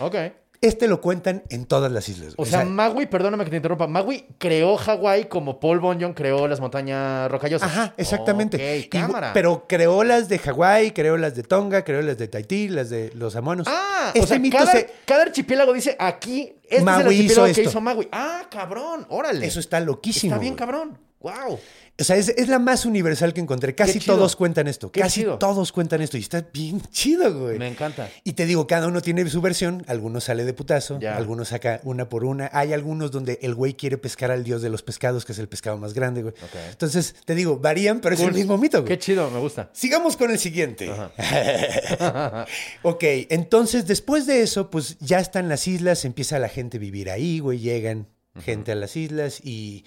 [0.00, 0.14] Ok.
[0.60, 2.32] Este lo cuentan en todas las islas.
[2.34, 2.50] O güey.
[2.50, 3.86] sea, Magui, perdóname que te interrumpa.
[3.86, 7.70] Magui creó Hawái como Paul Bunyan creó las montañas rocallosas.
[7.70, 8.78] Ajá, exactamente.
[8.78, 9.32] Y- cámara.
[9.34, 13.10] pero creó las de Hawái, creó las de Tonga, creó las de Tahití, las de
[13.14, 13.66] los Samoanos.
[13.68, 17.12] Ah, este o sea, mito cada, se- cada archipiélago dice aquí, este Maui es el
[17.12, 17.70] hizo archipiélago que esto.
[17.70, 18.08] hizo Magui.
[18.12, 19.46] Ah, cabrón, órale.
[19.46, 20.32] Eso está loquísimo.
[20.34, 20.58] Está bien, güey.
[20.58, 20.98] cabrón.
[21.20, 21.58] Wow.
[21.98, 23.74] O sea, es, es la más universal que encontré.
[23.74, 24.92] Casi todos cuentan esto.
[24.92, 25.38] Qué Casi chido.
[25.38, 26.18] todos cuentan esto.
[26.18, 27.58] Y está bien chido, güey.
[27.58, 28.10] Me encanta.
[28.22, 29.82] Y te digo, cada uno tiene su versión.
[29.88, 31.16] Algunos sale de putazo, Ya.
[31.16, 32.50] algunos saca una por una.
[32.52, 35.48] Hay algunos donde el güey quiere pescar al dios de los pescados, que es el
[35.48, 36.34] pescado más grande, güey.
[36.34, 36.54] Ok.
[36.70, 38.88] Entonces, te digo, varían, pero es el mismo mito, güey.
[38.88, 39.70] Qué chido, me gusta.
[39.72, 40.90] Sigamos con el siguiente.
[42.82, 47.10] ok, entonces después de eso, pues ya están las islas, empieza la gente a vivir
[47.10, 48.06] ahí, güey, llegan
[48.40, 49.84] gente a las islas y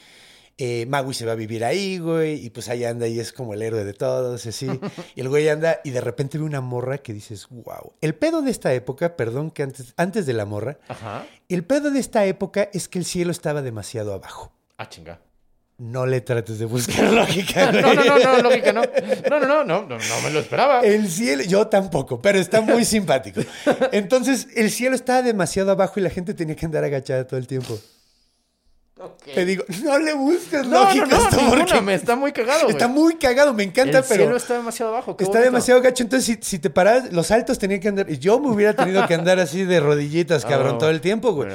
[0.62, 3.54] eh, Magui se va a vivir ahí, güey, y pues ahí anda y es como
[3.54, 4.68] el héroe de todos, así.
[5.16, 7.94] y el güey anda y de repente ve una morra que dices, wow.
[8.02, 11.26] El pedo de esta época, perdón que antes, antes de la morra, Ajá.
[11.48, 14.52] el pedo de esta época es que el cielo estaba demasiado abajo.
[14.78, 15.22] Ah, chinga.
[15.78, 17.82] No le trates de buscar lógica, güey.
[17.82, 18.82] No, no, no, no, lógica, no.
[19.30, 20.82] No, no, no, no, no, no me lo esperaba.
[20.82, 23.40] El cielo, yo tampoco, pero está muy simpático.
[23.94, 27.48] Entonces, el cielo estaba demasiado abajo y la gente tenía que andar agachada todo el
[27.48, 27.80] tiempo.
[29.02, 29.24] Ok.
[29.34, 32.68] Te digo, no le busques No, no, lógica no, esto ninguna, me está muy cagado,
[32.70, 35.16] está muy cagado, me encanta, El pero cielo está demasiado abajo.
[35.16, 35.52] qué está bonito.
[35.52, 36.04] demasiado gacho.
[36.04, 38.08] Entonces, si, si te paras, los altos tenían que andar.
[38.10, 40.78] Yo me hubiera tenido que andar así de rodillitas, Ah, cabrón, no.
[40.80, 41.50] todo el tiempo, güey.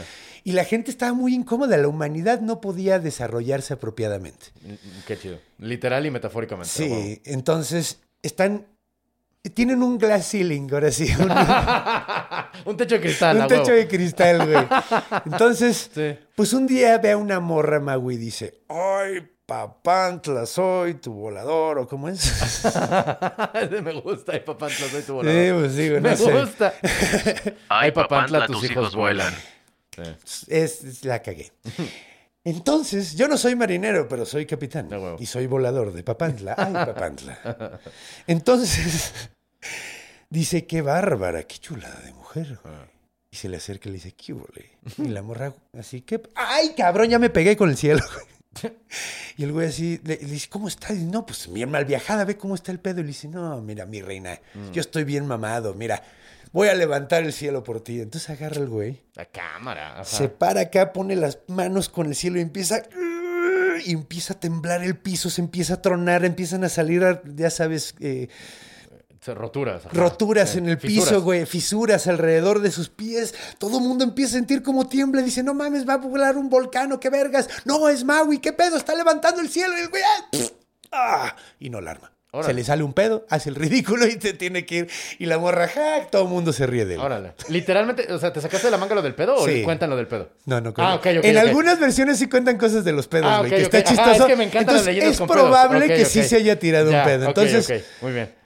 [0.46, 1.76] Y la gente estaba muy incómoda.
[1.76, 4.46] La humanidad no podía desarrollarse apropiadamente.
[4.62, 4.74] Mm,
[5.07, 5.38] Qué chido.
[5.59, 6.70] Literal y metafóricamente.
[6.70, 7.18] Sí, wow.
[7.24, 8.66] entonces están.
[9.52, 11.07] Tienen un glass ceiling, ahora sí.
[11.18, 11.30] un-
[12.70, 13.76] Un techo de cristal, un techo huevo.
[13.76, 14.66] de cristal, güey.
[15.26, 16.16] Entonces, Sí.
[16.35, 21.78] pues un día ve a una morra Magui y dice, ay, papantla, soy tu volador,
[21.78, 22.20] o cómo es.
[22.20, 22.68] sí,
[23.54, 24.33] Ese me gusta.
[24.33, 25.61] Ay, papantla, soy tu volador.
[25.61, 26.33] pues digo, no me sé.
[26.33, 26.74] gusta.
[27.68, 29.35] Ay, papantla, tus hijos vuelan.
[30.48, 31.52] Es, es- la cagué.
[32.46, 34.88] Entonces, yo no soy marinero, pero soy capitán.
[35.18, 36.54] Y soy volador de Papantla.
[36.59, 37.80] Ay, Papantla.
[38.26, 39.30] Entonces,
[40.30, 42.74] dice, qué bárbara, qué chulada de mujer, güey.
[43.30, 44.70] Y se le acerca y le dice, ¿qué hubo, le?".
[45.04, 47.08] Y la morra, así que, ¡ay, cabrón!
[47.08, 48.02] Ya me pegué con el cielo.
[49.37, 50.92] Y el güey así, le, le dice, ¿cómo está?
[50.92, 53.00] Y dice, no, pues bien mal viajada, ve cómo está el pedo.
[53.00, 54.40] Y le dice, no, mira, mi reina,
[54.72, 56.00] yo estoy bien mamado, mira,
[56.52, 58.00] voy a levantar el cielo por ti.
[58.00, 59.94] Entonces agarra el güey, La cámara.
[59.94, 60.04] ajá.
[60.04, 62.82] se para acá, pone las manos con el cielo y empieza...
[63.84, 67.02] Y empieza a temblar el piso, se empieza a tronar, empiezan a salir,
[67.34, 68.28] ya sabes, eh,
[69.24, 69.87] Se- Roturas.
[69.87, 69.96] ajá.
[69.96, 71.08] roturas Sí, en el fisuras.
[71.08, 73.34] piso, güey, fisuras alrededor de sus pies.
[73.58, 75.22] Todo el mundo empieza a sentir como tiembla.
[75.22, 77.48] Dice, no mames, va a volar un volcán, qué vergas.
[77.64, 79.74] No, es Maui, qué pedo, está levantando el cielo.
[79.78, 80.28] Y el güey, ¡ah!
[80.92, 81.37] ¡ah!
[81.58, 82.10] y no alarma.
[82.32, 82.52] Órale.
[82.52, 84.90] Se le sale un pedo, hace el ridículo y te tiene que ir.
[85.20, 86.06] Y la morra, ¡ja!
[86.10, 87.00] todo el mundo se ríe de él.
[87.00, 87.32] Órale.
[87.48, 89.62] Literalmente, o sea, ¿te sacaste de la manga lo del pedo o Sí.
[89.62, 90.30] cuentan lo del pedo?
[90.44, 91.42] No, no, Ah, ok, ok, En ok.
[91.44, 94.10] algunas versiones sí cuentan cosas de los pedos, Ah, güey, que está Ajá, chistoso.
[94.24, 95.42] es que me encantan las Entonces, leyendas es con pedos.
[95.42, 97.26] probable que sí se haya tirado Ya, un pedo.
[97.28, 98.43] Entonces, ok, Muy bien.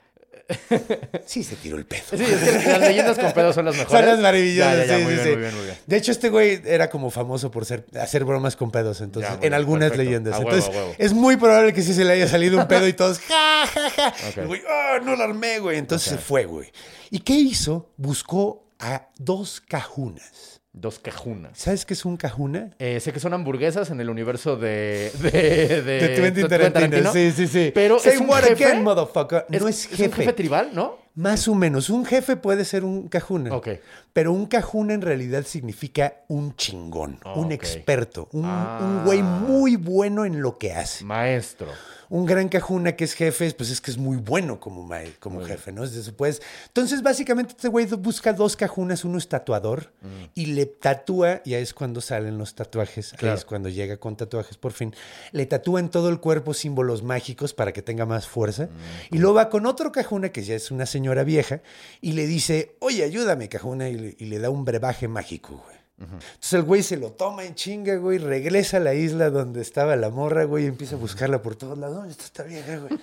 [1.25, 2.01] sí se tiró el pedo.
[2.11, 3.99] Sí, es que las leyendas con pedos son las mejores.
[3.99, 5.29] Son las maravillosas, Ya, ya, ya, sí, muy sí, bien, sí.
[5.31, 5.77] muy bien, muy bien.
[5.85, 9.53] De hecho, este güey era como famoso por ser, hacer bromas con pedos, entonces, en
[9.53, 10.03] algunas perfecto.
[10.03, 10.33] leyendas.
[10.35, 10.95] A huevo, entonces, a huevo.
[10.97, 13.89] es muy probable que sí se le haya salido un pedo y todos, ja, ja,
[13.91, 14.13] ja.
[14.29, 14.37] Ok.
[14.37, 15.77] El güey, "Ah, no lo armé, güey.
[15.77, 16.71] Entonces se fue, güey.
[17.11, 17.91] ¿Y qué hizo?
[17.97, 20.58] Buscó a dos cajunas.
[20.79, 21.57] Dos cajunas.
[21.57, 22.69] ¿Sabes qué es un cajuna?
[22.79, 25.11] Eh, sé que son hamburguesas en el universo de...
[25.21, 27.11] De, de, De Tarantino.
[27.11, 27.71] Sí, sí, sí.
[27.75, 28.65] Pero Say es un what jefe.
[28.65, 29.45] again, motherfucker.
[29.49, 30.15] no es un jefe.
[30.15, 30.97] jefe tribal, ¿no?
[31.15, 31.89] Más o menos.
[31.89, 33.53] Un jefe puede ser un cajuna.
[33.53, 33.67] Ok.
[34.13, 38.79] Pero un cajuna en realidad significa un chingón, Oh, un experto, un, Ah.
[38.81, 41.03] un güey muy bueno en lo que hace.
[41.03, 41.67] Maestro.
[42.09, 45.71] Un gran cajuna que es jefe, pues es que es muy bueno como, como jefe,
[45.71, 45.83] ¿no?
[45.83, 49.91] Entonces, pues, entonces, básicamente, este güey busca dos cajunas, uno es tatuador
[50.33, 54.15] y le tatúa, y ahí es cuando salen los tatuajes, ahí es cuando llega con
[54.15, 54.95] tatuajes, por fin.
[55.31, 58.69] Le tatúa en todo el cuerpo símbolos mágicos para que tenga más fuerza.
[59.11, 61.61] Y luego va con otro cajuna, que ya es una señora vieja,
[62.01, 65.78] y le dice, oye, ayúdame, cajuna, y le, y le da un brebaje mágico, güey.
[65.99, 69.95] Entonces el güey se lo toma en chinga, güey, regresa a la isla donde estaba
[69.95, 71.97] la morra, güey, y empieza a buscarla por todos lados.
[71.97, 72.99] ¿Dónde está esta vieja, güey?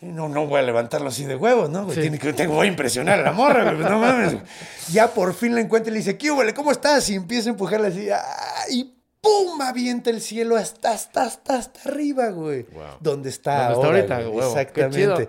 [0.00, 1.84] Y No, no voy a levantarlo así de huevos, ¿no?
[1.84, 1.96] güey?
[1.96, 2.00] Sí.
[2.02, 4.32] Tiene que, tengo, voy a impresionar a la morra, güey, pues, no mames.
[4.34, 4.44] güey.
[4.92, 6.42] Ya por fin la encuentra y le dice, ¿qué hubo?
[6.54, 7.08] ¿Cómo estás?
[7.10, 8.22] Y empieza a empujarla así, ¡ah!
[8.70, 9.60] y ¡pum!
[9.60, 12.62] Avienta el cielo hasta, hasta, hasta, hasta arriba, güey.
[12.72, 12.82] Wow.
[13.00, 14.46] Donde está está ahora, ahorita, güey.
[14.46, 15.28] Exactamente.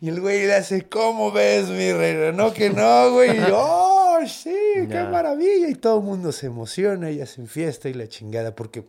[0.00, 2.32] Y el güey le hace, ¿cómo ves, mi reina?
[2.32, 3.38] No, que no, güey.
[3.38, 3.91] Y yo,
[4.24, 4.54] ¡oh, sí!
[4.88, 5.68] ¡Qué maravilla!
[5.68, 8.84] Y todo el mundo se emociona y hacen fiesta y la chingada porque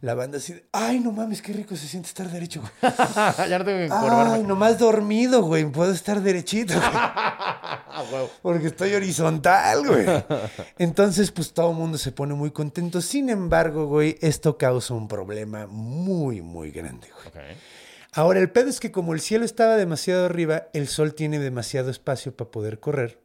[0.00, 2.60] la banda así, ¡ay, no mames, qué rico se siente estar derecho!
[2.60, 2.92] güey".
[3.48, 5.64] ya no tengo que ¡Ay, nomás dormido, güey!
[5.64, 6.86] Puedo estar derechito, güey.
[7.98, 8.04] Ah.
[8.42, 10.04] Porque estoy horizontal, güey.
[10.78, 13.00] Entonces, pues todo el mundo se pone muy contento.
[13.00, 17.56] Sin embargo, güey, esto causa un problema muy, muy grande, güey.
[18.12, 21.90] Ahora, el pedo es que como el cielo estaba demasiado arriba, el sol tiene demasiado
[21.90, 23.18] espacio para poder correr.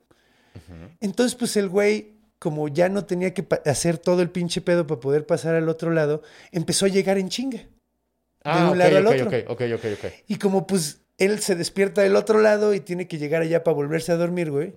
[1.00, 5.00] Entonces, pues el güey, como ya no tenía que hacer todo el pinche pedo para
[5.00, 7.60] poder pasar al otro lado, empezó a llegar en chinga.
[8.44, 9.28] Ah, un ok, lado al otro.
[9.28, 10.12] ok, ok, ok, ok.
[10.28, 13.76] Y como pues él se despierta del otro lado y tiene que llegar allá para
[13.76, 14.74] volverse a dormir, güey.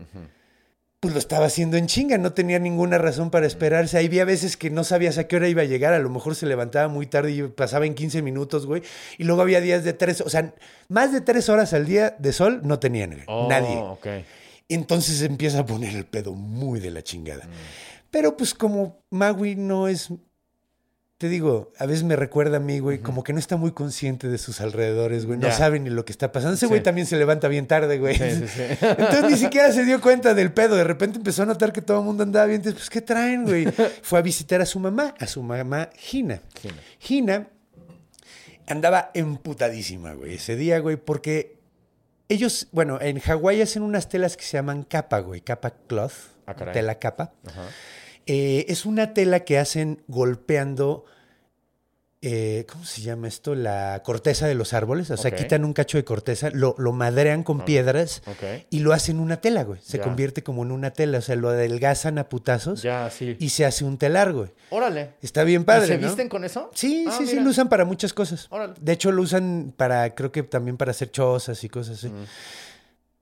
[1.00, 3.98] Pues lo estaba haciendo en chinga, no tenía ninguna razón para esperarse.
[3.98, 6.34] Ahí había veces que no sabías a qué hora iba a llegar, a lo mejor
[6.34, 8.82] se levantaba muy tarde y pasaba en 15 minutos, güey.
[9.18, 10.54] Y luego había días de tres, o sea,
[10.88, 13.24] más de tres horas al día de sol no tenían, güey.
[13.26, 13.76] Oh, nadie.
[13.76, 14.06] ok.
[14.68, 17.44] Entonces empieza a poner el pedo muy de la chingada.
[17.44, 17.50] Mm.
[18.10, 20.08] Pero pues como Maui no es,
[21.18, 24.28] te digo, a veces me recuerda a mí, güey, como que no está muy consciente
[24.28, 25.38] de sus alrededores, güey.
[25.38, 26.54] No sabe ni lo que está pasando.
[26.54, 26.68] Ese Sí.
[26.68, 28.16] güey también se levanta bien tarde, güey.
[28.16, 28.62] Sí, sí, sí.
[28.80, 30.76] Entonces ni siquiera se dio cuenta del pedo.
[30.76, 32.56] De repente empezó a notar que todo el mundo andaba bien.
[32.60, 33.66] Entonces, pues, ¿qué traen, güey?
[34.02, 36.40] Fue a visitar a su mamá, a su mamá Gina.
[36.60, 36.74] Gina.
[36.98, 37.48] Gina
[38.66, 41.58] andaba emputadísima, güey, ese día, güey, porque
[42.28, 46.12] ellos, bueno, en Hawái hacen unas telas que se llaman capa, güey, capa cloth,
[46.46, 47.32] Ah, tela capa.
[47.46, 47.62] Ajá.
[48.26, 51.04] Eh, es una tela que hacen golpeando,
[52.26, 53.54] eh, ¿cómo se llama esto?
[53.54, 55.10] La corteza de los árboles.
[55.10, 58.22] O sea, quitan un cacho de corteza, lo, lo madrean con piedras
[58.70, 59.78] y lo hacen una tela, güey.
[59.82, 60.04] Se Ya.
[60.04, 61.18] convierte como en una tela.
[61.18, 63.36] O sea, lo adelgazan a putazos Ya, sí.
[63.38, 64.48] y se hace un telar, güey.
[64.70, 65.10] Órale.
[65.22, 66.06] Está bien ¿Y padre, ¿Se ¿no?
[66.08, 66.70] visten con eso?
[66.74, 68.46] Sí, Ah, sí, sí, lo usan para muchas cosas.
[68.50, 68.74] Órale.
[68.80, 72.10] De hecho, lo usan para, creo que también para hacer chozas y cosas así.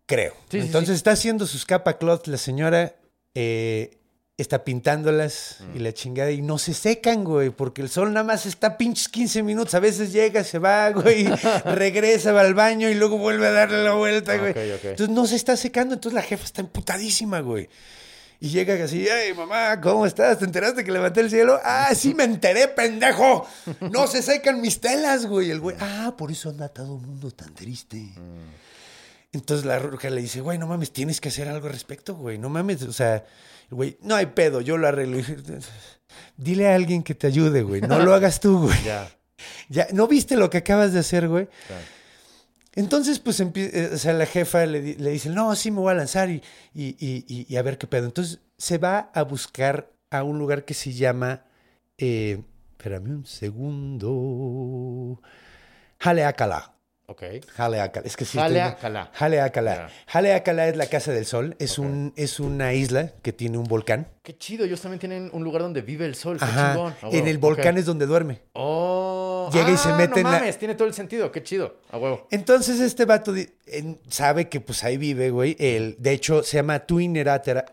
[0.07, 0.33] Creo.
[0.51, 0.95] Sí, sí, Entonces sí.
[0.97, 2.95] está haciendo sus capa cloth la señora,
[3.35, 3.99] eh,
[4.39, 8.47] está pintándolas y la chingada y no se secan, güey, porque el sol nada más
[8.47, 9.75] está pinches 15 minutos.
[9.75, 11.27] A veces llega, se va, güey,
[11.65, 14.55] regresa, va al baño y luego vuelve a darle la vuelta, güey.
[14.57, 17.69] Entonces no se está secando, entonces la jefa está emputadísima, güey.
[18.41, 20.41] Y llega así, hey, mamá, ¿cómo estás?
[20.41, 21.61] ¿Te enteraste que levanté el cielo?
[21.63, 23.47] Ah, sí me enteré, pendejo.
[23.93, 25.53] No se secan mis telas, güey.
[25.53, 28.05] El güey, ah, por eso anda todo el mundo tan triste.
[29.31, 32.37] Entonces la ruca le dice, güey, no mames, tienes que hacer algo al respecto, güey.
[32.37, 33.25] No mames, o sea,
[33.73, 35.19] güey, no hay pedo, yo lo arreglo.
[36.37, 37.81] Dile a alguien que te ayude, güey.
[37.81, 38.79] No lo hagas tú, güey.
[38.85, 39.09] Ya.
[39.69, 41.49] Ya, ¿no viste lo que acabas de hacer, güey?
[41.67, 41.83] Claro.
[42.77, 45.91] Entonces, pues, empie- eh, o sea, la jefa le, le dice, no, sí me voy
[45.91, 46.41] a lanzar y,
[46.73, 46.95] y,
[47.49, 48.05] y- a ver qué pedo.
[48.07, 51.43] Entonces, se va a buscar a un lugar que se llama,
[51.99, 52.41] eh,
[52.79, 55.21] espérame un segundo,
[56.01, 56.73] Haleakala.
[57.07, 57.23] Ok.
[57.59, 58.39] Haleakala, es que sí.
[58.39, 59.11] Haleakala.
[59.19, 59.91] Haleakala.
[60.07, 64.07] Haleakala es la Casa del Sol, es, un, es una isla que tiene un volcán.
[64.23, 66.39] Qué chido, ellos también tienen un lugar donde vive el sol.
[66.39, 66.95] Qué Ajá, chingón.
[67.13, 68.41] En el volcán es donde duerme.
[68.53, 69.51] Oh.
[69.53, 71.31] Llega y se Ah, mete no en la- mames, tiene todo el sentido.
[71.33, 71.77] Qué chido.
[71.91, 72.29] A huevo.
[72.31, 73.35] Entonces este vato
[74.09, 75.57] sabe que pues ahí vive, güey.
[75.59, 77.65] El, de hecho, se llama Tuineratera,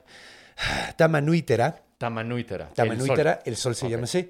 [0.98, 1.82] Tamanuitera.
[1.98, 2.70] Tamanuitera.
[2.70, 3.42] el Tamanuitera, sol.
[3.46, 4.30] el sol, se llama así.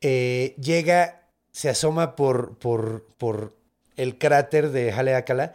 [0.00, 3.54] Eh, llega, se asoma por, por, por
[3.96, 5.54] el cráter de Haleakala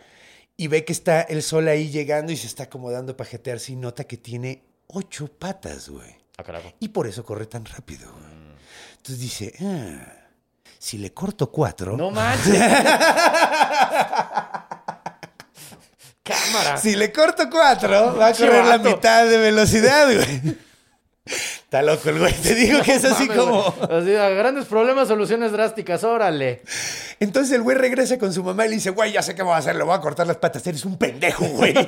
[0.55, 3.75] y ve que está el sol ahí llegando y se está acomodando para jetearse y
[3.75, 6.15] nota que tiene ocho patas, güey.
[6.37, 6.73] Ah, carajo.
[6.79, 8.37] Y por eso corre tan rápido, güey.
[8.97, 10.13] Entonces dice, "Ah,
[10.79, 11.95] si le corto cuatro...
[11.97, 12.59] No manches.
[16.23, 16.77] Cámara.
[16.77, 20.57] Si le corto cuatro, va a correr la mitad de velocidad, güey.
[21.67, 22.33] Está loco el güey.
[22.33, 23.59] Te digo que es así como.
[23.89, 26.01] Así, grandes problemas, soluciones drásticas.
[26.05, 26.61] Órale.
[27.19, 29.51] Entonces el güey regresa con su mamá y le dice, güey, ya sé qué voy
[29.51, 30.65] a hacer, le voy a cortar las patas.
[30.65, 31.73] Eres un pendejo, güey.
[31.73, 31.85] le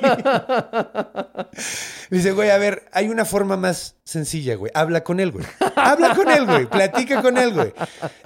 [2.10, 4.70] dice, güey, a ver, hay una forma más sencilla, güey.
[4.74, 5.46] Habla con él, güey.
[5.76, 6.66] Habla con él, güey.
[6.66, 7.72] Platica con él, güey.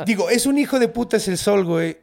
[0.06, 1.98] Digo, es un hijo de puta, es el sol, güey.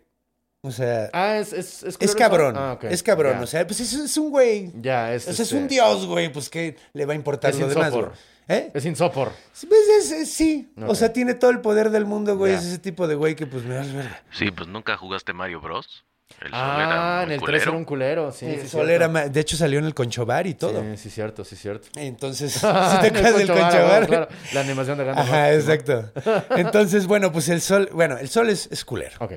[0.63, 1.51] O sea, Ah, es.
[1.51, 2.55] Es, es, es cabrón.
[2.57, 2.79] Ah.
[2.83, 3.39] Es cabrón.
[3.39, 4.71] O sea, pues es, es un güey.
[4.79, 5.23] Ya, es.
[5.23, 6.31] O sea, es este, un dios, güey.
[6.31, 8.05] Pues qué le va a importar Es lo demás, güey.
[8.47, 8.71] ¿Eh?
[8.73, 9.31] Es insopor.
[9.53, 10.71] Sí, Pues es, es- sí.
[10.87, 12.53] O sea, tiene todo el poder del mundo, güey.
[12.53, 14.21] Es ese tipo de güey que pues me das verga.
[14.31, 16.03] Sí, pues nunca jugaste Mario Bros.
[16.39, 17.63] El sol Ah, era en el 3 culero.
[17.63, 18.31] era un culero.
[18.31, 20.81] Sí, el sí, sol era ma- de hecho salió en el Conchobar y todo.
[20.81, 21.89] Sí, sí, cierto, sí, cierto.
[21.95, 24.07] Entonces, ¿sí Ah, te acuerdas del Conchobar, Conchobar?
[24.07, 25.29] claro, La animación de Gandalf.
[25.29, 26.11] Ajá, exacto.
[26.55, 29.17] Entonces, bueno, pues el sol, bueno, el sol es, es culero.
[29.19, 29.33] Ok.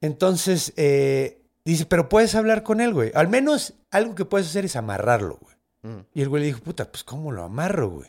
[0.00, 3.10] Entonces, eh, dice, pero puedes hablar con él, güey.
[3.14, 5.53] Al menos algo que puedes hacer es amarrarlo, güey.
[5.84, 6.00] Mm.
[6.14, 8.08] Y el güey le dijo, puta, pues ¿cómo lo amarro, güey?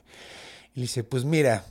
[0.74, 1.64] Y le dice, pues mira,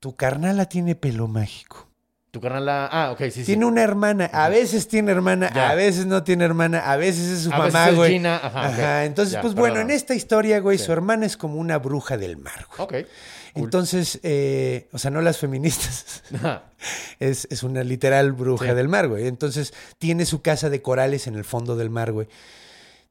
[0.00, 1.88] tu carnala tiene pelo mágico.
[2.30, 2.86] Tu carnal la...
[2.90, 3.44] Ah, ok, sí, sí.
[3.44, 5.70] Tiene una hermana, a veces tiene hermana, Ya.
[5.70, 8.12] a veces no tiene hermana, a veces es su A veces mamá, es güey.
[8.12, 9.06] Gina, ajá, ok.
[9.06, 10.84] entonces, Ya, pues bueno, en esta historia, güey, Sí.
[10.84, 12.80] su hermana es como una bruja del mar, güey.
[13.02, 13.08] Ok.
[13.52, 13.64] Cool.
[13.64, 16.62] Entonces, eh, o sea, no las feministas, Ajá.
[17.20, 18.74] es, es una literal bruja Sí.
[18.74, 19.26] del mar, güey.
[19.26, 22.28] Entonces, tiene su casa de corales en el fondo del mar, güey.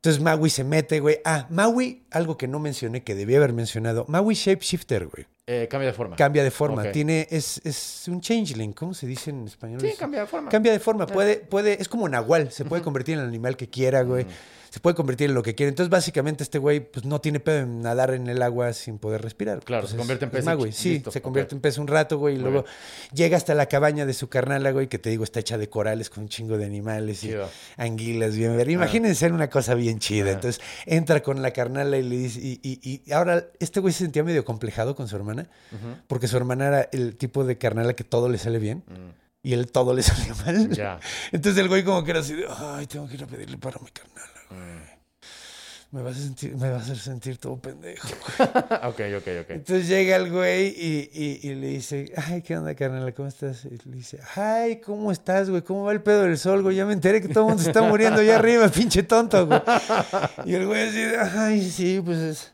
[0.03, 1.19] Entonces, Maui se mete, güey.
[1.23, 4.05] Ah, Maui, algo que no mencioné, que debía haber mencionado.
[4.07, 5.27] Maui Shapeshifter, güey.
[5.45, 6.15] Eh, cambia de forma.
[6.15, 6.91] Cambia de forma.
[6.91, 9.79] Tiene, es, es un changeling, ¿cómo se dice en español?
[9.79, 10.49] Sí, cambia de forma.
[10.49, 13.69] Cambia de forma, puede, puede, es como Nahual, se puede convertir en el animal que
[13.69, 14.25] quiera, güey.
[14.71, 15.67] Se puede convertir en lo que quiera.
[15.67, 19.21] Entonces, básicamente, este güey, pues no tiene pedo en nadar en el agua sin poder
[19.21, 19.60] respirar.
[19.65, 22.17] Claro, Pues, se es- convierte en pez Sí, listo, se convierte en pez un rato,
[22.17, 22.65] güey, y Muy luego
[23.13, 26.10] llega hasta la cabaña de su carnala, güey, que te digo, está hecha de corales
[26.10, 27.31] con un chingo de animales y
[27.75, 28.69] anguilas, bien ver.
[28.69, 30.29] Imagínense una cosa bien chida.
[30.29, 30.34] Ah.
[30.36, 33.99] Entonces, entra con la carnala y le dice, y, y- y ahora este güey se
[34.05, 35.49] sentía medio complejado con su hermana,
[36.07, 38.84] porque su hermana era el tipo de carnala que todo le sale bien.
[39.43, 40.69] Y él todo le salió mal.
[40.69, 40.73] Mm.
[40.73, 40.99] Ya.
[41.34, 43.79] Entonces el güey como que era así de, ay, tengo que ir a pedirle para
[43.79, 44.29] mi carnal.
[45.93, 48.07] Me vas a sentir, me va a hacer sentir todo pendejo.
[48.39, 49.49] ok, ok, ok.
[49.49, 53.13] Entonces llega el güey y, y- y le dice, ay, ¿qué onda, carnal?
[53.13, 53.65] ¿Cómo estás?
[53.65, 55.63] Y le dice, ay, ¿cómo estás, güey?
[55.63, 56.77] ¿Cómo va el pedo del sol, güey?
[56.77, 59.61] Ya me enteré que todo el mundo se está muriendo allá arriba, pinche tonto, güey.
[60.45, 62.53] Y el güey de, ay, sí, pues es...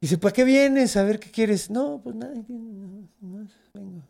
[0.00, 0.96] Dice, ¿para qué vienes?
[0.96, 1.70] A ver qué quieres.
[1.70, 4.02] No, pues nada, no, no, vengo.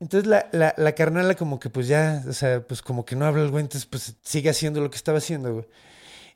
[0.00, 3.26] Entonces la, la, la carnala como que pues ya, o sea, pues como que no
[3.26, 5.66] habla el güey, entonces pues sigue haciendo lo que estaba haciendo, güey.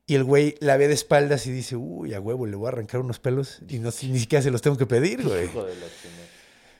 [0.07, 2.69] Y el güey la ve de espaldas y dice, uy, a huevo, le voy a
[2.69, 5.47] arrancar unos pelos y no, ni siquiera se los tengo que pedir, güey.
[5.47, 5.87] Hijo de la.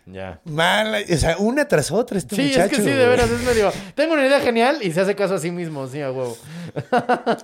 [0.07, 0.41] Ya.
[0.45, 2.65] Mala, o sea, una tras otra este Sí, muchacho.
[2.65, 3.73] es que sí, de veras, es medio.
[3.95, 6.37] Tengo una idea genial y se hace caso a sí mismo, sí, a huevo.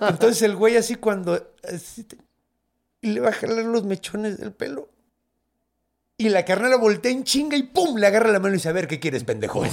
[0.07, 2.17] Entonces el güey así cuando así te-
[3.01, 4.89] y le va a jalar los mechones del pelo.
[6.21, 7.97] Y la carnala voltea en chinga y ¡pum!
[7.97, 9.63] Le agarra la mano y dice, a ver, ¿qué quieres, pendejo?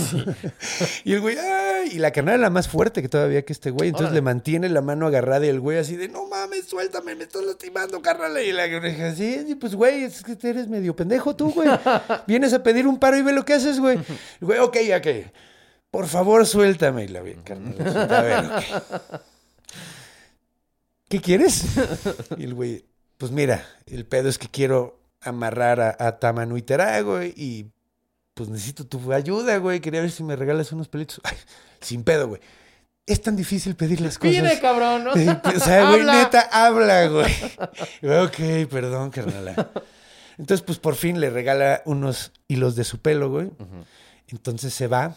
[1.04, 1.90] y el güey, ¡ay!
[1.92, 3.88] Y la carnala es la más fuerte que todavía que este güey.
[3.90, 4.20] Entonces Órale.
[4.20, 7.44] le mantiene la mano agarrada y el güey así de, no mames, suéltame, me estás
[7.44, 8.40] lastimando, carnala.
[8.40, 11.68] Y la carnala, sí, sí, pues güey, es que eres medio pendejo tú, güey.
[12.26, 13.98] Vienes a pedir un paro y ve lo que haces, güey.
[13.98, 14.06] El
[14.46, 15.30] güey, ok, ok.
[15.90, 17.04] Por favor, suéltame.
[17.04, 19.20] Y la güey, carnala, a ver, ok.
[21.10, 21.64] ¿Qué quieres?
[22.38, 22.86] Y el güey,
[23.18, 27.66] pues mira, el pedo es que quiero amarrar a, a Tamanuiterá, güey, y
[28.34, 29.80] pues necesito tu ayuda, güey.
[29.80, 31.20] Quería ver si me regalas unos pelitos.
[31.24, 31.36] Ay,
[31.80, 32.40] sin pedo, güey.
[33.06, 34.34] Es tan difícil pedir las cosas.
[34.36, 35.12] Pide, cabrón, ¿no?
[35.16, 36.12] Eh, O sea, güey, Habla.
[36.22, 37.32] neta, habla, güey.
[38.24, 39.70] Ok, perdón, carnala.
[40.38, 43.50] Entonces, pues por fin le regala unos hilos de su pelo, güey.
[44.28, 45.16] Entonces se va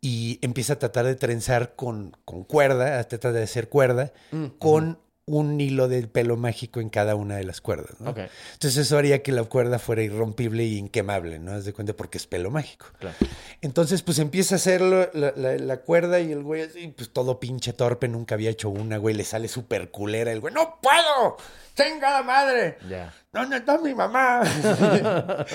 [0.00, 4.46] y empieza a tratar de trenzar con, con cuerda, a tratar de hacer cuerda, Mm,
[4.58, 8.08] con un hilo de pelo mágico en cada una de las cuerdas, ¿no?
[8.10, 11.52] Entonces eso haría que la cuerda fuera irrompible y inquemable, ¿no?
[11.52, 12.86] Haz de cuenta porque es pelo mágico.
[12.98, 13.14] claro.
[13.62, 17.38] Entonces, pues empieza a hacerlo la, la- la cuerda y el güey así, pues todo
[17.38, 21.36] pinche torpe, nunca había hecho una, güey, le sale súper culera el güey, ¡no puedo!
[21.74, 22.78] ¡Tenga la madre!
[22.88, 23.14] Ya.
[23.32, 24.42] ¿Dónde está mi mamá?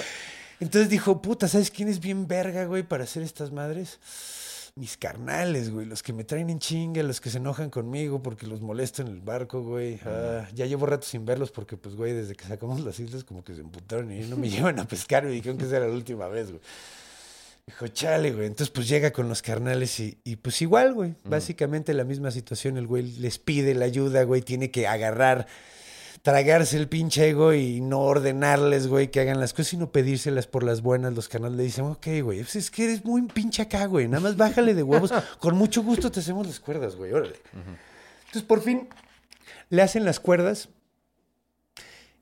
[0.61, 3.99] Entonces dijo, puta, ¿sabes quién es bien verga, güey, para hacer estas madres?
[4.77, 8.45] Mis carnales, güey, los que me traen en chinga, los que se enojan conmigo porque
[8.45, 9.99] los molesto en el barco, güey.
[10.05, 13.41] Ah, ya llevo rato sin verlos porque, pues, güey, desde que sacamos las islas como
[13.41, 15.93] que se emputaron y no me llevan a pescar y dijeron que esa era la
[15.93, 16.61] última vez, güey.
[17.67, 18.47] Dijo, chale, güey.
[18.47, 21.15] Entonces, pues llega con los carnales y, y pues igual, güey.
[21.23, 22.77] Básicamente la misma situación.
[22.77, 24.41] El güey les pide la ayuda, güey.
[24.41, 25.47] Tiene que agarrar,
[26.25, 30.63] tragarse el pinche ego y no ordenarles, güey, que hagan las cosas, sino pedírselas por
[30.63, 31.13] las buenas.
[31.13, 34.07] Los carnales le dicen, ok, güey, pues es que eres muy pinche acá, güey.
[34.07, 35.13] Nada más bájale de huevos.
[35.39, 37.13] Con mucho gusto te hacemos las cuerdas, güey.
[37.13, 37.35] Órale.
[37.53, 38.89] Entonces, por fin,
[39.69, 40.69] le hacen las cuerdas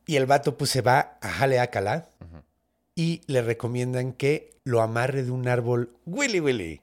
[0.06, 2.10] y el vato, pues se va a Jale Acalá
[2.96, 6.82] y le recomiendan que lo amarre de un árbol Willy Willy.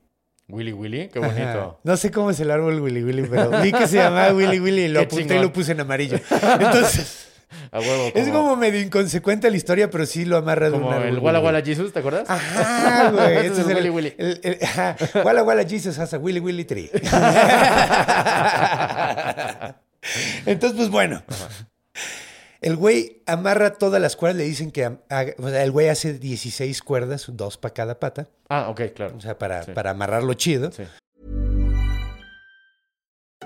[0.53, 1.29] Willy Willy, qué Ajá.
[1.29, 1.81] bonito.
[1.85, 4.83] No sé cómo es el árbol Willy Willy, pero vi que se llamaba Willy Willy
[4.83, 6.19] y lo Qué apunté y lo puse en amarillo.
[6.61, 7.27] Entonces,
[7.73, 8.13] A huevo.
[8.15, 11.09] es como medio inconsecuente la historia, pero sí lo amarra de un como árbol.
[11.09, 11.41] el Walla.
[11.41, 12.29] Walla Jesus, ¿te acuerdas?
[12.31, 13.37] Ajá, güey.
[13.47, 14.15] Ese es el Willy Willy.
[14.19, 14.97] el- el- ajá.
[15.25, 16.91] Walla Walla Jesus has a Willy Willy tree.
[20.47, 21.23] Entonces, pues bueno.
[22.61, 25.89] El güey amarra todas las cuerdas, le dicen que am- haga- o sea, el güey
[25.89, 29.17] hace 16 cuerdas, dos para cada pata, Ah, ok, claro.
[29.17, 29.73] o sea, para, Sí.
[29.73, 30.71] para amarrarlo chido.
[30.71, 30.83] Sí.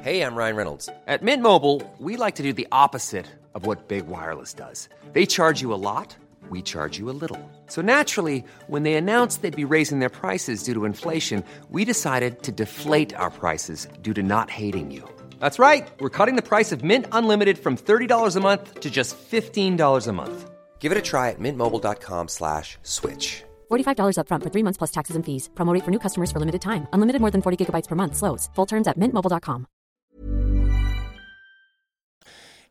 [0.03, 0.90] Hey, I'm Ryan Reynolds.
[1.07, 4.88] At Mint Mobile, we like to do the opposite of what Big Wireless does.
[5.12, 6.16] They charge you a lot,
[6.50, 7.38] we charge you a little.
[7.68, 12.42] So naturally, when they announced they'd be raising their prices due to inflation, we decided
[12.42, 15.05] to deflate our prices due to not hating you.
[15.45, 15.87] That's right.
[16.01, 20.13] We're cutting the price of Mint Unlimited from $30 a month to just $15 a
[20.13, 20.51] month.
[20.79, 23.45] Give it a try at mintmobile.com slash switch.
[23.71, 25.51] $45 upfront for three months plus taxes and fees.
[25.55, 26.87] Promo rate for new customers for limited time.
[26.95, 28.17] Unlimited more than 40 gigabytes per month.
[28.17, 28.49] Slows.
[28.57, 29.67] Full terms at mintmobile.com.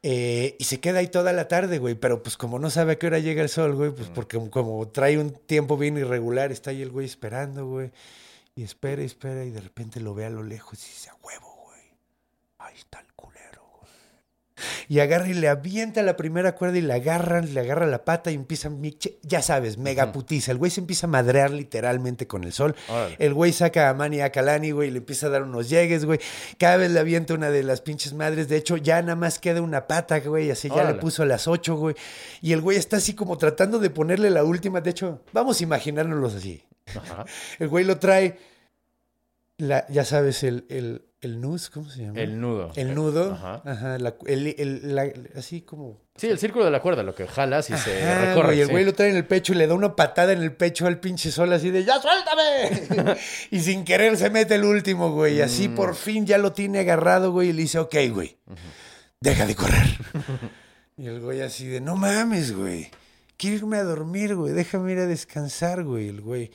[0.02, 1.94] Eh, y se queda ahí toda la tarde, güey.
[1.94, 4.88] Pero pues como no sabe a qué hora llega el sol, güey, pues porque como
[4.88, 7.92] trae un tiempo bien irregular, está ahí el güey esperando, güey.
[8.56, 11.16] Y espera, y espera, y de repente lo ve a lo lejos y dice, a
[11.24, 11.53] huevo.
[12.74, 13.92] Ahí está el culero, güey.
[14.88, 18.32] Y agarra y le avienta la primera cuerda y le agarran, le agarra la pata
[18.32, 18.72] y empieza,
[19.22, 20.52] ya sabes, mega putiza.
[20.52, 22.76] El güey se empieza a madrear literalmente con el sol.
[23.20, 26.06] El güey saca a Manny a Kalani, güey, y le empieza a dar unos llegues,
[26.06, 26.20] güey.
[26.58, 28.48] Cada vez le avienta una de las pinches madres.
[28.48, 30.50] De hecho, ya nada más queda una pata, güey.
[30.50, 31.96] Así ya le puso a las ocho, güey.
[32.42, 34.82] Y el güey está así como tratando de ponerle la última.
[34.82, 36.64] De hecho, vamos a imaginárnoslos así.
[37.60, 38.40] El güey lo trae,
[39.58, 42.20] la, ya sabes, el, el, el nus, ¿cómo se llama?
[42.20, 42.72] El nudo.
[42.76, 43.34] El nudo.
[43.34, 43.62] Ajá.
[43.66, 43.98] Ajá.
[43.98, 47.70] la- el- el- la- así como Sí, el círculo de la cuerda, lo que jalas
[47.72, 48.46] y se recorre.
[48.48, 48.72] güey, el sí.
[48.72, 51.00] güey lo trae en el pecho y le da una patada en el pecho al
[51.00, 53.18] pinche sol así de ¡Ya suéltame!
[53.52, 55.38] y sin querer se mete el último, güey.
[55.38, 55.76] Y así Mm.
[55.76, 57.50] por fin ya lo tiene agarrado, güey.
[57.50, 58.38] Y le dice, ok, güey,
[59.20, 59.88] deja de correr.
[60.98, 62.92] y el güey así de, no mames, güey.
[63.38, 64.54] Quiero irme a dormir, güey.
[64.54, 66.10] Déjame ir a descansar, güey.
[66.10, 66.52] El güey,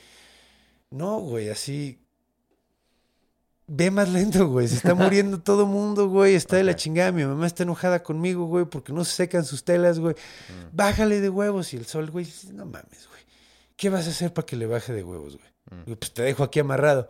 [0.90, 1.98] no, güey, así...
[3.70, 4.66] Ve más lento, güey.
[4.66, 6.34] Se está muriendo todo mundo, güey.
[6.34, 7.12] Está de la chingada.
[7.12, 10.14] Mi mamá está enojada conmigo, güey, porque no se secan sus telas, güey.
[10.72, 11.74] Bájale de huevos.
[11.74, 13.20] Y el sol, güey, no mames, güey.
[13.76, 15.82] ¿Qué vas a hacer para que le baje de huevos, güey?
[15.84, 17.08] Digo, Pues te dejo aquí amarrado.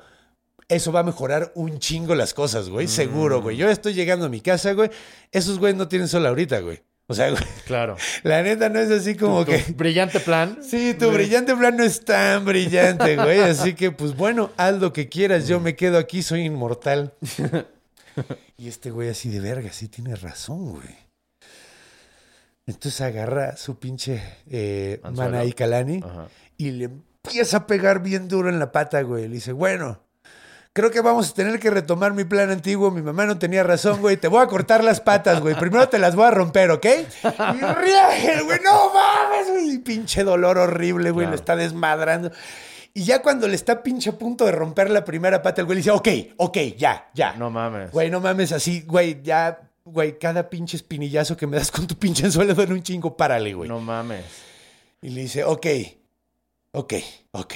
[0.67, 2.89] Eso va a mejorar un chingo las cosas, güey.
[2.89, 3.57] Seguro, güey.
[3.57, 4.91] Yo estoy llegando a mi casa, güey.
[5.31, 6.83] Esos güeyes no tienen sol ahorita, güey.
[7.11, 7.97] O sea, güey, Claro.
[8.23, 9.65] la neta no es así como Tu que...
[9.73, 10.59] Brillante plan.
[10.69, 13.41] Sí, tu brillante plan no es tan brillante, güey.
[13.41, 15.49] Así que, pues bueno, haz lo que quieras.
[15.49, 17.15] Yo me quedo aquí, soy inmortal.
[18.57, 20.89] Y este güey así de verga, sí tiene razón, güey.
[22.67, 25.01] Entonces agarra su pinche eh.
[25.15, 26.27] Mana y Kalani Ajá.
[26.57, 29.29] y le empieza a pegar bien duro en la pata, güey.
[29.29, 30.03] Le dice, bueno,
[30.79, 32.93] creo que vamos a tener que retomar mi plan antiguo.
[32.93, 34.17] Mi mamá no tenía razón, güey.
[34.17, 35.57] Te voy a cortar las patas, güey.
[35.57, 36.87] Primero te las voy a romper, ¿ok?
[36.87, 38.61] Y ríe, güey.
[38.63, 39.71] No mames, güey.
[39.73, 41.27] Y pinche dolor horrible, güey.
[41.27, 42.31] Lo está desmadrando.
[42.95, 45.75] Y ya cuando le está pinche a punto de romper la primera pata, el güey
[45.75, 47.33] le dice, ok, ok, ya, ya.
[47.33, 47.91] No mames.
[47.91, 51.97] Güey, no mames así, güey, ya güey, cada pinche espinillazo que me das con tu
[51.97, 53.69] pinche anzuelo duele un chingo, párale, güey.
[53.69, 54.25] No mames.
[55.03, 55.67] Y le dice, ok,
[56.71, 56.95] ok,
[57.33, 57.55] ok.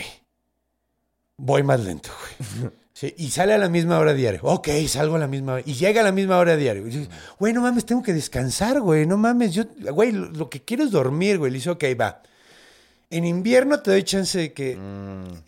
[1.36, 2.72] Voy más lento, güey.
[3.02, 4.38] Sí, y sale a la misma hora diario.
[4.44, 5.62] Ok, salgo a la misma hora.
[5.66, 6.86] Y llega a la misma hora diario.
[6.86, 9.06] Y dice, güey, no mames, tengo que descansar, güey.
[9.06, 11.50] No mames, yo, güey, lo, lo que quiero es dormir, güey.
[11.50, 12.22] Le dice, ok, va.
[13.10, 14.70] En invierno te doy chance de que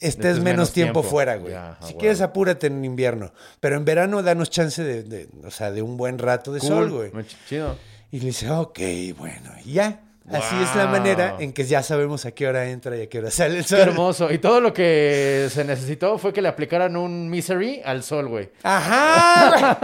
[0.00, 1.10] estés estés menos, menos tiempo, tiempo.
[1.10, 1.54] fuera, güey.
[1.54, 3.32] Ah, si quieres, apúrate en invierno.
[3.60, 6.90] Pero en verano, danos chance de, de- o sea, de un buen rato de sol,
[6.90, 7.12] güey.
[7.48, 7.76] Chido.
[8.10, 8.80] Y le dice, ok,
[9.16, 10.00] bueno, y ya.
[10.32, 13.18] Así es la manera en que ya sabemos a qué hora entra y a qué
[13.18, 13.78] hora sale el Qué sol.
[13.80, 14.32] hermoso.
[14.32, 18.48] Y todo lo que se necesitó fue que le aplicaran un Misery al sol, güey.
[18.62, 19.76] Ajá.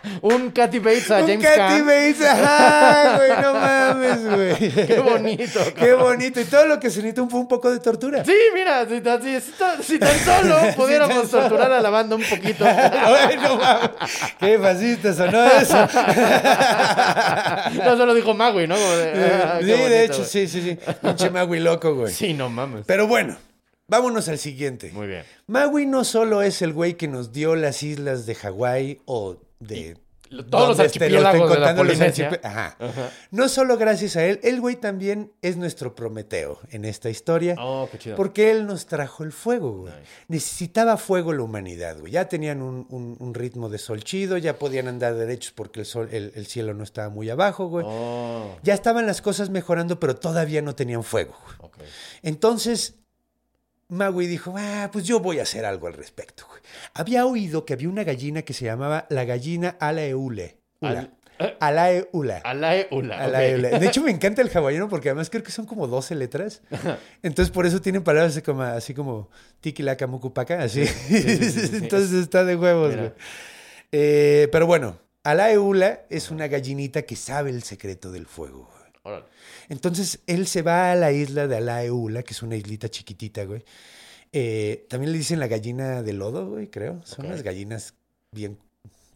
[0.22, 1.84] Un Kathy Bates a Un James Caan.
[1.86, 4.86] Bates, ajá, güey, no mames, güey.
[4.86, 6.00] Qué bonito, Qué cabrón.
[6.00, 6.40] bonito.
[6.40, 8.24] Y todo lo que se necesita fue un poco de tortura.
[8.24, 11.42] Sí, mira, si tan, si- si tan- si tan solo pudiéramos solo.
[11.48, 12.64] torturar a la banda un poquito.
[12.64, 13.90] Ay, no mames.
[14.38, 15.88] Qué fascista sonó eso.
[17.84, 18.76] No solo dijo Magui, ¿no?
[18.76, 20.28] Como de, sí, qué bonito, de hecho, güey.
[20.28, 20.78] sí, sí, sí.
[21.02, 22.12] Pinche Magui loco, güey.
[22.12, 22.84] Sí, no mames.
[22.86, 23.36] Pero bueno,
[23.86, 24.90] vámonos al siguiente.
[24.92, 25.24] Muy bien.
[25.46, 29.96] Maui no solo es el güey que nos dio las islas de Hawái o de...
[30.48, 32.40] todos los estén archipiélagos de la Polinesia.
[32.42, 32.76] Ajá.
[33.32, 37.56] No solo gracias a él, el güey también es nuestro Prometeo en esta historia.
[37.58, 38.16] Oh, qué chido.
[38.16, 39.92] Porque él nos trajo el fuego, güey.
[40.28, 42.12] Necesitaba fuego la humanidad, güey.
[42.12, 45.86] Ya tenían un, un- un ritmo de sol chido, ya podían andar derechos porque el,
[45.86, 47.84] sol, el, el cielo no estaba muy abajo, güey.
[47.88, 51.34] Oh, Ya estaban las cosas mejorando, pero todavía no tenían fuego.
[52.22, 52.94] Entonces,
[53.90, 56.46] Maui dijo, ah, pues yo voy a hacer algo al respecto.
[56.48, 56.60] güey".
[56.94, 60.56] Había oído que había una gallina que se llamaba la gallina alaeule.
[60.80, 60.90] Ula.
[61.00, 61.10] Al-
[61.58, 62.38] Alaeula.
[62.44, 63.78] Alae Ula.
[63.78, 66.60] De hecho, me encanta el hawaiano porque además creo que son como 12 letras.
[67.22, 69.30] Entonces, por eso tienen palabras así como, así como
[69.60, 70.86] tiquilaca, mucupaca, así.
[70.86, 71.70] sí, sí.
[71.76, 73.12] Entonces está de huevos, güey.
[73.92, 78.90] Eh, pero bueno, Alaeula es una gallinita que sabe el secreto del fuego, güey.
[79.02, 79.24] Órale.
[79.70, 83.64] Entonces él se va a la isla de Alaeula, que es una islita chiquitita, güey.
[84.32, 87.00] Eh, también le dicen la gallina de lodo, güey, creo.
[87.04, 87.30] Son Ok.
[87.30, 87.94] las gallinas
[88.32, 88.58] bien,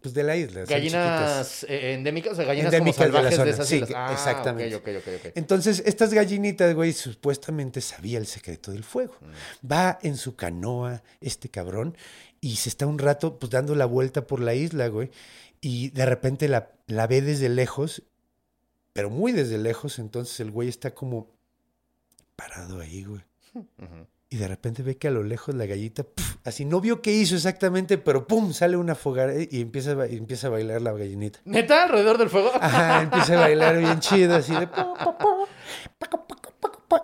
[0.01, 0.65] pues de la isla.
[0.65, 3.91] Gallinas eh, endémicas o sea, gallinas Endémicas como salvajes de, zona, esas sí, islas.
[3.97, 4.77] Ah, exactamente.
[4.77, 5.33] Ok, ok, ok, ok.
[5.35, 9.17] Entonces, estas gallinitas, güey, supuestamente sabía el secreto del fuego.
[9.21, 9.73] Mm.
[9.73, 11.97] Va en su canoa, este cabrón,
[12.41, 15.11] y se está un rato, pues, dando la vuelta por la isla, güey.
[15.61, 18.05] Y de repente la, la ve desde lejos,
[18.95, 19.99] pero muy desde lejos.
[19.99, 21.29] Entonces el güey está como
[22.37, 23.21] parado ahí, güey.
[24.31, 27.13] Y de repente ve que a lo lejos la gallita, puf, así no vio qué
[27.13, 31.39] hizo exactamente, pero pum, sale una fogara y empieza, a empieza a bailar la gallinita.
[31.45, 31.85] ¿Neta?
[31.85, 32.51] ¿Alrededor del fuego?
[32.61, 34.67] Ajá, empieza a bailar bien chido, así de...
[34.67, 35.34] po, po, po,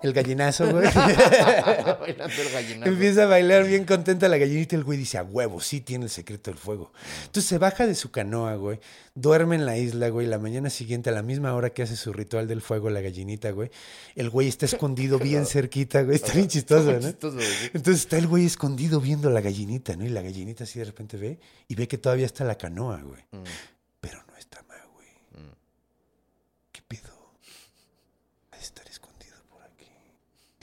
[0.03, 0.85] El gallinazo, güey.
[2.01, 2.91] Bailando el gallinazo.
[2.93, 4.77] Empieza a bailar bien contenta la gallinita.
[4.77, 6.93] El güey dice, a huevo, sí tiene el secreto del fuego.
[7.27, 8.81] Entonces se baja de su canoa, güey.
[9.15, 10.27] Duerme en la isla, güey.
[10.27, 13.51] La mañana siguiente, a la misma hora que hace su ritual del fuego, la gallinita,
[13.51, 13.71] güey.
[14.15, 16.17] El güey está escondido bien cerquita, güey.
[16.17, 17.01] Está bien chistoso, ¿no?
[17.01, 17.49] Chistoso, güey.
[17.75, 20.05] Entonces está el güey escondido viendo a la gallinita, ¿no?
[20.05, 21.39] Y la gallinita así de repente ve
[21.69, 23.23] y ve que todavía está la canoa, güey.
[23.33, 23.45] Mm.
[24.01, 25.09] Pero no está más, güey.
[26.73, 27.11] ¿Qué pedo?
[28.53, 29.87] Ha de estar escondido por aquí.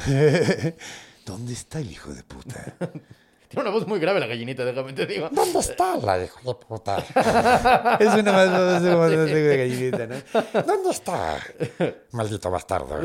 [1.26, 2.74] ¿Dónde está el hijo de puta?
[3.49, 5.30] Tiene una voz muy grave la gallinita, déjame te digo.
[5.32, 6.97] ¿Dónde está la hijo de puta?
[7.99, 10.64] Es una más, de gallinita, ¿no?
[10.66, 11.38] ¿Dónde está?
[12.12, 12.99] Maldito bastardo.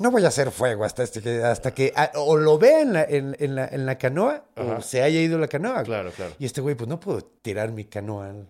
[0.00, 1.44] No voy a hacer fuego hasta este que...
[1.44, 4.80] Hasta que ah, o lo vea en la, en, en la, en la canoa o
[4.80, 5.84] se haya ido la canoa.
[5.84, 6.32] Claro, claro.
[6.40, 8.48] Y este güey, pues no puedo tirar mi canoa al-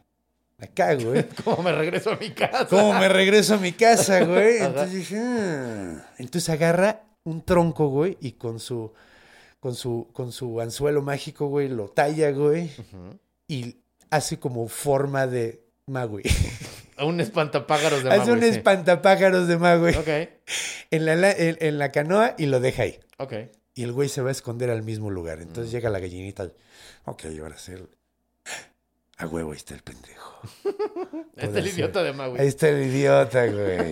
[0.59, 1.27] acá, güey.
[1.45, 2.67] ¿Cómo me regreso a mi casa?
[2.71, 4.63] ¿Cómo me regreso a mi casa, güey?
[4.63, 6.07] Entonces dije, "Ah".
[6.17, 8.93] entonces agarra un tronco, güey, y con su,
[9.61, 12.71] con su, con su anzuelo mágico, güey, lo talla, güey,
[13.49, 13.77] y
[14.11, 16.23] hace como forma de magui.
[16.99, 18.49] Un espantapájaros de hace Maui, un sí.
[18.49, 20.09] espantapájaros de magui Ok,
[20.91, 22.99] en, la, en, en la canoa y lo deja ahí.
[23.19, 23.35] ok.
[23.75, 25.43] Y el güey se va a esconder al mismo lugar.
[25.43, 26.51] Entonces llega la gallinita
[27.05, 27.73] ok, ahora sí.
[29.19, 30.37] A huevo, ahí está el pendejo.
[31.37, 32.39] Este Puede el idiota de Maui.
[32.39, 33.91] Ahí está el idiota, güey.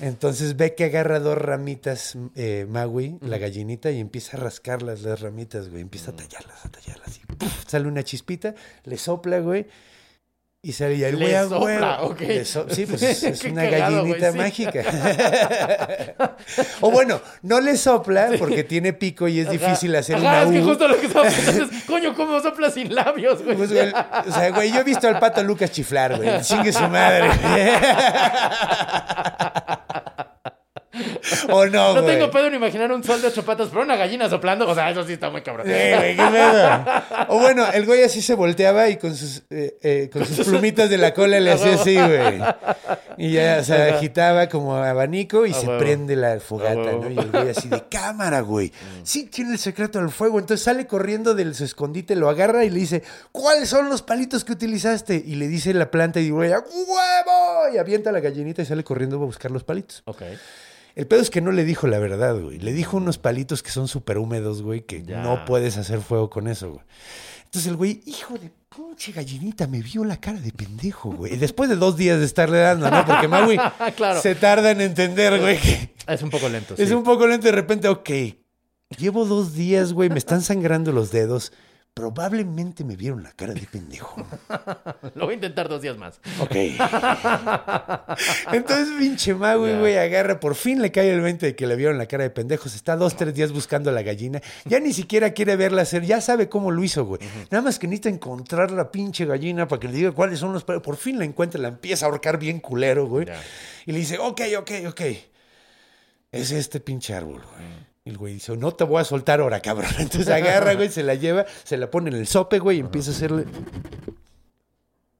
[0.00, 5.20] Entonces ve que agarra dos ramitas eh, Maui, la gallinita, y empieza a rascarlas las
[5.20, 5.82] ramitas, güey.
[5.82, 7.18] Empieza a tallarlas, a tallarlas.
[7.18, 7.64] Y ¡puf!
[7.66, 8.54] sale una chispita,
[8.84, 9.66] le sopla, güey.
[10.60, 12.00] Y sale y el Le güey a sopla.
[12.18, 14.38] Le so- sí, pues es, una cagado, gallinita sí.
[14.38, 14.82] mágica.
[16.80, 20.50] o bueno, no le sopla porque tiene pico y es difícil hacer Ajá, una es
[20.50, 23.56] que justo lo que estaba pensando es, coño, ¿cómo sopla sin labios, güey?
[23.56, 26.40] Pues, güey, o sea, güey, yo he visto al pato Lucas chiflar, güey.
[26.42, 27.30] Chingue su madre.
[31.50, 32.14] ¿O no, No güey?
[32.14, 34.68] tengo pedo en imaginar un sol de ocho patas, pero una gallina soplando.
[34.68, 35.66] O sea, eso sí está muy cabrón.
[35.68, 36.84] Eh, güey, qué pedo.
[37.28, 40.90] O bueno, el güey así se volteaba y con sus, eh, eh, con sus plumitas
[40.90, 42.40] de la cola le hacía así, güey.
[43.16, 46.92] Y ya se agitaba como abanico y se prende la fogata.
[46.92, 47.10] ¿no?
[47.10, 48.72] Y el güey así de cámara, güey.
[49.02, 50.38] Sí, tiene el secreto del fuego.
[50.38, 53.02] Entonces sale corriendo de su escondite, lo agarra y le dice,
[53.32, 55.22] ¿cuáles son los palitos que utilizaste?
[55.24, 57.74] Y le dice la planta y güey, ¡a ¡huevo!
[57.74, 60.02] Y avienta la gallinita y sale corriendo a buscar los palitos.
[60.06, 60.22] Ok.
[60.98, 62.58] El pedo es que no le dijo la verdad, güey.
[62.58, 65.22] Le dijo unos palitos que son súper húmedos, güey, que Ya.
[65.22, 66.82] no puedes hacer fuego con eso, güey.
[67.44, 71.34] Entonces el güey, hijo de pinche gallinita, me vio la cara de pendejo, güey.
[71.34, 73.06] Y después de dos días de estarle dando, ¿no?
[73.06, 73.56] Porque Maui
[73.96, 74.20] Claro.
[74.20, 76.74] se tarda en entender, güey, que Es un poco lento.
[76.76, 76.94] es sí.
[76.94, 78.10] un poco lento de repente, ok,
[78.98, 81.52] llevo dos días, güey, me están sangrando los dedos.
[81.98, 84.24] Probablemente me vieron la cara de pendejo.
[85.16, 86.20] Lo voy a intentar dos días más.
[86.38, 86.54] Ok.
[88.52, 89.54] Entonces, pinche Ya.
[89.56, 92.30] güey, agarra, por fin le cae el 20 de que le vieron la cara de
[92.30, 92.76] pendejos.
[92.76, 94.40] Está dos, tres días buscando a la gallina.
[94.64, 97.20] Ya ni siquiera quiere verla hacer, ya sabe cómo lo hizo, güey.
[97.50, 100.62] Nada más que necesita encontrar la pinche gallina para que le diga cuáles son los.
[100.62, 103.26] Por fin la encuentra, la empieza a ahorcar bien culero, güey.
[103.86, 105.00] Y le dice, ok, ok, ok.
[106.30, 107.87] Es este pinche árbol, güey.
[108.08, 109.90] Y el güey dice, no te voy a soltar ahora, cabrón.
[109.98, 113.10] Entonces agarra, güey, se la lleva, se la pone en el sope, güey, y empieza
[113.10, 113.44] a hacerle.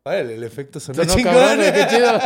[0.05, 1.35] Órale, el efecto sonó, Sonó chingón.
[1.35, 2.19] cabrón, qué chido.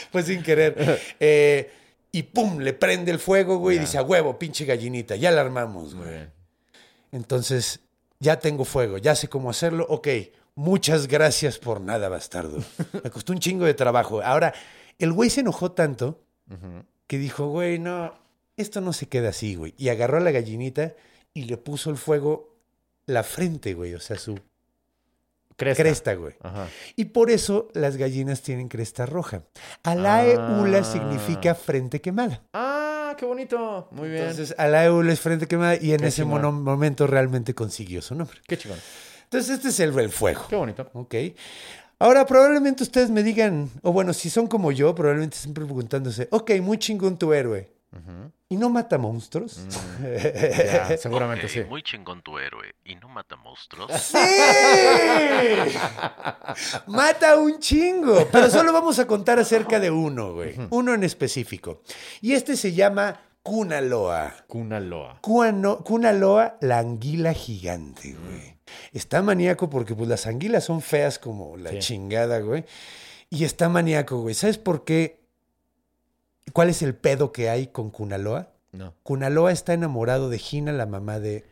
[0.10, 0.98] Fue sin querer.
[1.20, 1.70] Eh,
[2.12, 5.42] y pum, le prende el fuego, güey, y dice, a huevo, pinche gallinita, ya la
[5.42, 6.30] armamos, güey.
[7.12, 7.80] Entonces,
[8.20, 9.84] ya tengo fuego, ya sé cómo hacerlo.
[9.90, 10.08] Ok,
[10.54, 12.56] muchas gracias por nada, bastardo.
[13.04, 14.22] Me costó un chingo de trabajo.
[14.22, 14.54] Ahora,
[14.98, 16.22] el güey se enojó tanto
[17.06, 18.14] que dijo, güey, no,
[18.60, 19.74] esto no se queda así, güey.
[19.78, 20.94] Y agarró a la gallinita
[21.34, 22.54] y le puso el fuego
[23.06, 24.38] la frente, güey, o sea, su
[25.56, 25.82] Cresta.
[25.82, 26.34] cresta, güey.
[26.42, 26.68] Ajá.
[26.96, 29.42] Y por eso las gallinas tienen cresta roja.
[29.82, 30.84] Alaeula Ah.
[30.84, 32.42] significa frente quemada.
[32.54, 33.88] Ah, qué bonito.
[33.90, 34.22] Muy bien.
[34.22, 36.62] Entonces, Alaeula es frente quemada y en Qué ese chingón.
[36.62, 38.38] momento realmente consiguió su nombre.
[38.46, 38.78] qué chingón.
[39.24, 40.46] Entonces, este es el, el fuego.
[40.48, 40.88] Qué bonito.
[40.94, 41.14] Ok.
[41.98, 46.52] Ahora, probablemente ustedes me digan, o bueno, si son como yo, probablemente siempre preguntándose, ok,
[46.62, 47.70] muy chingón tu héroe.
[48.52, 49.58] ¿Y no mata monstruos?
[49.58, 50.04] Mm.
[50.90, 51.62] Ya, seguramente sí.
[51.68, 52.74] Muy chingón tu héroe.
[52.84, 53.92] ¿Y no mata monstruos?
[54.02, 54.18] ¡Sí!
[56.86, 58.26] Mata un chingo.
[58.32, 60.56] Pero solo vamos a contar acerca de uno, güey.
[60.70, 61.82] Uno en específico.
[62.20, 64.34] Y este se llama Kunaloa.
[64.48, 65.20] Kunaloa.
[65.20, 68.56] Kunaloa, la anguila gigante, güey.
[68.92, 71.78] Está maníaco porque pues las anguilas son feas como la Sí.
[71.78, 72.64] chingada, güey.
[73.28, 74.34] Y está maníaco, güey.
[74.34, 75.19] ¿Sabes por qué?
[76.52, 78.50] ¿Cuál es el pedo que hay con Kunaloa?
[78.72, 78.94] No.
[79.02, 81.30] Kunaloa está enamorado de Gina, la mamá de...
[81.30, 81.44] de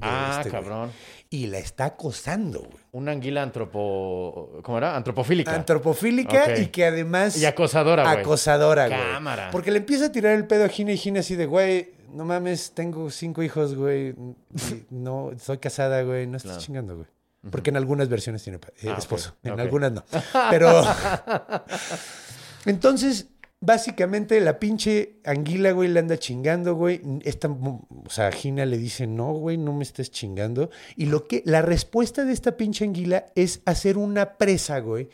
[0.00, 0.62] Ah, este, güey.
[0.62, 0.90] cabrón.
[1.30, 2.82] Y la está acosando, güey.
[2.92, 4.60] Una anguila antropo...
[4.62, 4.96] ¿Cómo era?
[4.96, 5.54] Antropofílica.
[5.54, 7.36] Antropofílica y que además...
[7.36, 8.16] Y acosadora, güey.
[8.18, 8.98] Acosadora, güey.
[9.00, 9.48] Cámara.
[9.50, 12.24] Porque le empieza a tirar el pedo a Gina y Gina así de, güey, no
[12.24, 14.14] mames, tengo cinco hijos, güey.
[14.90, 16.26] No, soy casada, güey.
[16.26, 16.64] No estás Claro.
[16.64, 17.08] chingando, güey.
[17.50, 19.34] Porque en algunas versiones tiene eh, Ah, esposo.
[19.42, 20.04] En algunas no.
[20.50, 20.82] Pero...
[22.64, 23.26] Entonces,
[23.60, 27.00] básicamente, la pinche anguila, güey, le anda chingando, güey.
[27.24, 30.70] Esta, o sea, Gina le dice, no, güey, no me estés chingando.
[30.96, 35.08] Y lo que, la respuesta de esta pinche anguila es hacer una presa, güey,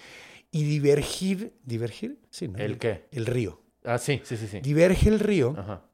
[0.50, 2.18] y divergir, ¿divergir?
[2.30, 2.58] Sí, ¿no?
[2.58, 3.06] ¿El qué?
[3.12, 3.60] El río.
[3.84, 4.60] Ah, sí, sí, sí, sí.
[4.60, 5.89] Diverge el río Ajá.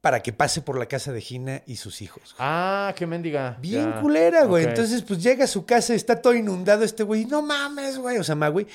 [0.00, 2.22] Para que pase por la casa de Gina y sus hijos.
[2.22, 2.34] güey.
[2.38, 3.58] Ah, qué mendiga.
[3.60, 4.00] Bien Ya.
[4.00, 4.64] culera, güey.
[4.64, 7.26] Entonces, pues llega a su casa, está todo inundado este güey.
[7.26, 8.16] No mames, güey.
[8.16, 8.66] O sea, Magui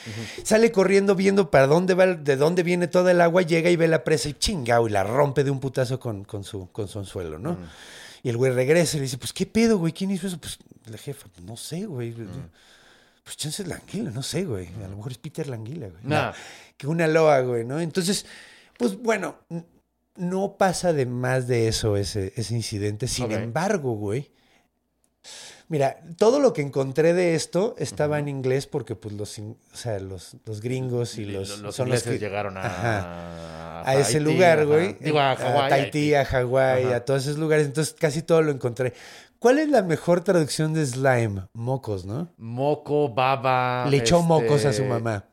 [0.44, 3.88] sale corriendo viendo para dónde va, de dónde viene toda el agua, llega y ve
[3.88, 7.00] la presa y chingao y la rompe de un putazo con, con su, con su
[7.00, 7.58] anzuelo, ¿no?
[8.22, 9.94] Y el güey regresa y le dice, pues, ¿qué pedo, güey?
[9.94, 10.38] ¿Quién hizo eso?
[10.40, 12.14] Pues, la jefa, "Pues, no sé, güey.
[13.24, 14.68] Pues, chance es la anguila, no sé, güey.
[14.84, 16.02] A lo mejor es Peter la anguila, güey.
[16.04, 16.28] Nah.
[16.30, 16.34] No,
[16.78, 17.80] que una loa, güey, ¿no?
[17.80, 18.26] Entonces,
[18.78, 19.38] pues, bueno,
[20.16, 23.08] no pasa de más de eso ese, ese incidente.
[23.08, 24.32] Sin embargo, güey,
[25.68, 29.76] Mira, todo lo que encontré de esto estaba en inglés porque pues los, in- o
[29.76, 33.00] sea, los, los gringos y los, los, son los que- llegaron a, Ajá.
[33.82, 34.96] a a ese Haití, lugar, güey.
[35.00, 35.70] Digo, a Hawái.
[35.72, 37.66] Tahití, a Hawái, a todos esos lugares.
[37.66, 38.94] Entonces casi todo lo encontré.
[39.40, 41.48] ¿Cuál es la mejor traducción de slime?
[41.54, 42.30] Mocos, ¿no?
[42.38, 43.88] Moco, baba.
[43.90, 45.26] Le echó este, mocos a su mamá.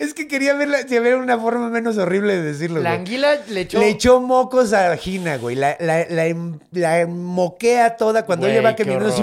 [0.00, 2.80] Es que quería verla, si había una forma menos horrible de decirlo.
[2.80, 3.00] La güey.
[3.00, 3.78] anguila le echó.
[3.78, 5.56] Le echó mocos a Gina, güey.
[5.56, 9.22] La, la, la, em- la moquea toda cuando Güey, ella va caminando así,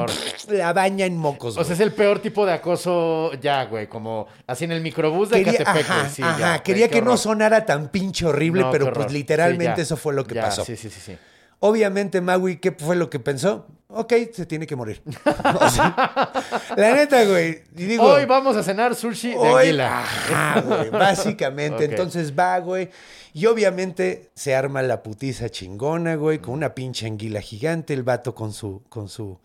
[0.50, 1.58] la baña en mocos.
[1.58, 3.88] O sea, es el peor tipo de acoso ya, güey.
[3.88, 6.10] Como así en el microbús de Quería, Catepec, ajá.
[6.10, 9.82] Sí, ajá, ya, quería que no sonara tan pinche horrible, No, pero pues literalmente Sí,
[9.82, 10.64] eso fue lo que Ya, pasó.
[10.64, 11.18] Sí, sí, sí, sí.
[11.60, 13.66] Obviamente, Maui, ¿qué fue lo que pensó?
[13.88, 15.02] Ok, se tiene que morir.
[15.62, 16.32] O sea,
[16.76, 17.64] la neta, güey.
[17.76, 20.00] Y digo, Hoy vamos a cenar sushi de Hoy- anguila.
[20.00, 21.86] Ajá, güey, básicamente.
[21.86, 22.90] Entonces va, güey.
[23.34, 27.94] Y obviamente se arma la putiza chingona, güey, con una pinche anguila gigante.
[27.94, 29.40] El vato con su, con su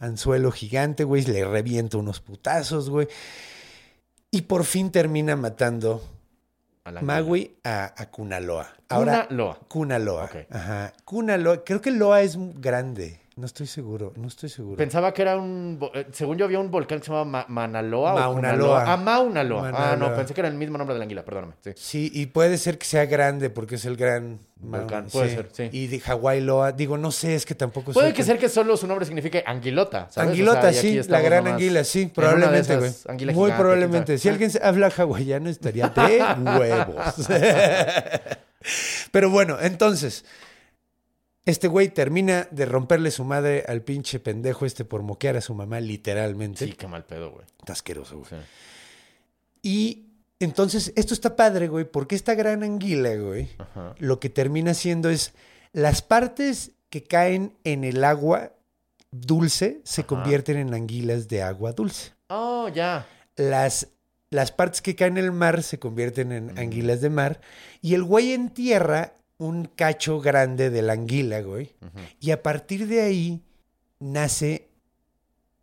[0.00, 3.08] anzuelo gigante, güey, le revienta unos putazos, güey.
[4.30, 6.02] Y por fin termina matando
[6.84, 6.92] A.
[7.00, 8.68] Magui a, a Kunaloa.
[8.90, 9.58] Ahora, Kunaloa.
[9.68, 10.30] Kunaloa.
[10.50, 10.92] Ajá.
[11.04, 11.64] Kunaloa.
[11.64, 13.20] Creo que Loa es grande.
[13.38, 14.12] No estoy seguro.
[14.16, 14.76] No estoy seguro.
[14.76, 15.78] Pensaba que era un.
[15.94, 18.12] eh, Según yo, había un volcán que se llama Ma- Manaloa.
[18.14, 18.66] o Mauna Kunaloa.
[18.66, 18.92] Loa.
[18.92, 19.70] Ah, Mauna Loa.
[19.72, 21.52] Ah, no, pensé que era el mismo nombre de la anguila, perdóname.
[21.62, 21.70] Sí.
[21.76, 25.48] Sí, y puede ser que sea grande porque es el gran Volcán, Mount, puede ser,
[25.52, 25.68] sí.
[25.70, 28.76] Y de Hawái Loa, digo, no sé, es que tampoco Puede que ser que solo
[28.76, 30.08] su nombre signifique anguilota.
[30.10, 30.30] ¿sabes?
[30.30, 32.90] O Anguilota, sea, sí, la gran anguila, sí, probablemente, güey.
[32.90, 34.18] Muy gigante, probablemente.
[34.18, 36.20] Si alguien habla hawaiano estaría de
[36.58, 37.14] huevos.
[39.12, 40.24] Pero bueno, entonces,
[41.48, 45.54] este güey termina de romperle su madre al pinche pendejo este por moquear a su
[45.54, 46.66] mamá, literalmente.
[46.66, 47.46] Sí, qué mal pedo, güey.
[47.58, 48.28] Está asqueroso, güey.
[48.28, 48.36] Sí.
[49.62, 50.04] Y
[50.40, 53.94] entonces, esto está padre, güey, porque esta gran anguila, güey, Ajá.
[53.98, 55.32] lo que termina haciendo es
[55.72, 58.52] las partes que caen en el agua
[59.10, 60.08] dulce se Ajá.
[60.08, 62.12] convierten en anguilas de agua dulce.
[62.28, 63.06] Oh, ya.
[63.36, 63.88] Las,
[64.28, 67.40] las partes que caen en el mar se convierten en anguilas de mar.
[67.80, 71.74] Y el güey entierra un cacho grande de la anguila, güey.
[72.20, 73.42] Y a partir de ahí
[74.00, 74.68] nace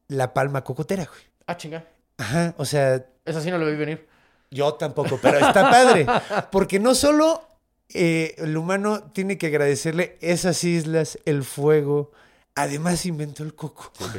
[0.08, 1.22] la palma cocotera, güey.
[1.48, 1.86] Ah, chinga.
[2.18, 4.08] Ajá, o sea, Eso sí no lo vi venir.
[4.52, 6.06] yo tampoco, pero está padre.
[6.52, 7.42] Porque no solo
[7.90, 12.12] eh, el humano tiene que agradecerle esas islas, el fuego,
[12.56, 13.92] además inventó el coco.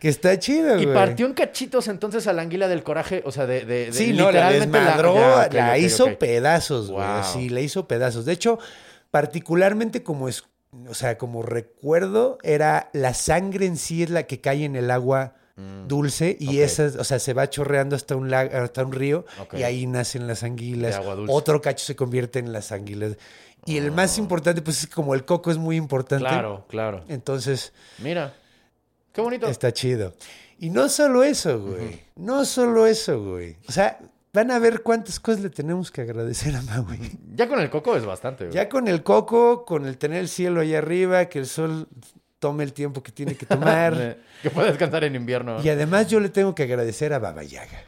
[0.00, 0.94] que está chido, Y güey.
[0.94, 3.64] partió en cachitos entonces a la anguila del coraje, o sea, de...
[3.64, 7.06] de, de- Sí, no, la desmadró, ya, la, ok, hizo pedazos, güey.
[7.06, 7.22] Wow.
[7.32, 8.24] Sí, la hizo pedazos.
[8.24, 8.58] De hecho,
[9.10, 10.44] particularmente como es,
[10.88, 14.90] o sea, como recuerdo, era la sangre en sí es la que cae en el
[14.90, 15.34] agua
[15.88, 16.48] dulce y Mm.
[16.50, 16.54] Ok.
[16.56, 20.26] esa, o sea, se va chorreando hasta un lago, hasta un río y ahí nacen
[20.26, 20.92] las anguilas.
[20.92, 21.32] De agua dulce.
[21.34, 23.18] Otro cacho se convierte en las anguilas.
[23.66, 26.24] Y el más importante, pues es como el coco es muy importante.
[26.26, 27.04] Claro, claro.
[27.08, 28.34] Entonces, Mira.
[29.12, 29.46] Qué bonito.
[29.48, 30.14] Está chido.
[30.58, 32.00] Y no solo eso, güey.
[32.16, 33.56] No solo eso, güey.
[33.68, 33.98] O sea,
[34.32, 37.18] van a ver cuántas cosas le tenemos que agradecer a Maui.
[37.34, 38.54] Ya con el coco es bastante, güey.
[38.54, 41.88] Ya con el coco, con el tener el cielo ahí arriba, que el sol
[42.38, 44.18] tome el tiempo que tiene que tomar.
[44.42, 45.62] Que puedes descansar en invierno.
[45.62, 47.84] y además yo le tengo que agradecer a Baba Yaga.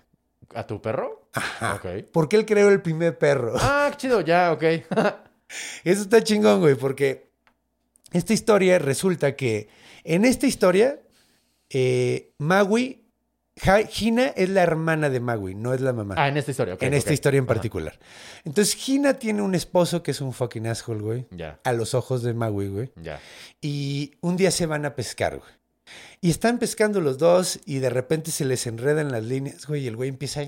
[0.55, 1.29] ¿A tu perro?
[1.33, 1.81] Ajá.
[2.13, 3.55] Porque él creó el primer perro.
[3.59, 4.63] Ah, qué chido, ya, ok.
[5.85, 7.31] Eso está chingón, güey, porque
[8.13, 9.69] esta historia resulta que
[10.05, 11.01] en esta historia,
[11.71, 12.99] eh, Maui,
[14.01, 16.15] Hina es la hermana de Maui, no es la mamá.
[16.19, 16.83] ah, en esta historia, ok.
[16.83, 17.55] en esta historia en Ajá.
[17.55, 17.99] particular.
[18.45, 21.27] Entonces, Hina tiene un esposo que es un fucking asshole, güey.
[21.31, 22.93] Ya, A los ojos de Maui, güey.
[22.97, 23.21] ya.
[23.61, 25.51] Y un día se van a pescar, güey.
[26.21, 29.87] Y están pescando los dos y de repente se les enredan las líneas, güey, y
[29.89, 30.45] el güey empieza a...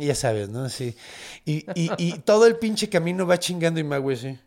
[0.00, 0.68] Ya sabes, ¿no?
[0.70, 0.96] Sí.
[1.44, 4.38] Y, y, y todo el pinche camino va chingando y Magui así.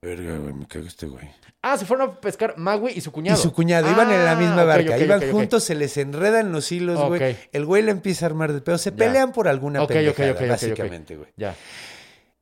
[0.00, 1.28] Verga, güey, me cago este güey.
[1.62, 3.38] Ah, se fueron a pescar Magui y su cuñado.
[3.38, 6.70] Y su cuñado, iban en la Ah, misma barca, iban juntos, se les enredan los
[6.70, 7.36] hilos, güey.
[7.52, 8.96] El güey le empieza a armar de pedo, se Ya.
[8.96, 11.30] pelean por alguna pendejada, básicamente, güey.
[11.36, 11.56] Ya.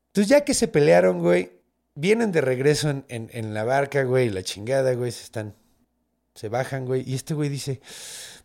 [0.09, 1.53] Entonces, ya que se pelearon, güey,
[1.95, 5.55] vienen de regreso en, en- en la barca, güey, la chingada, güey, se están,
[6.35, 7.81] se bajan, güey, y este güey dice,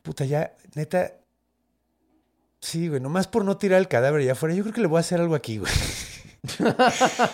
[0.01, 1.13] puta, ya, neta,
[2.59, 4.97] sí, güey, nomás por no tirar el cadáver allá afuera, yo creo que le voy
[4.97, 5.71] a hacer algo aquí, güey.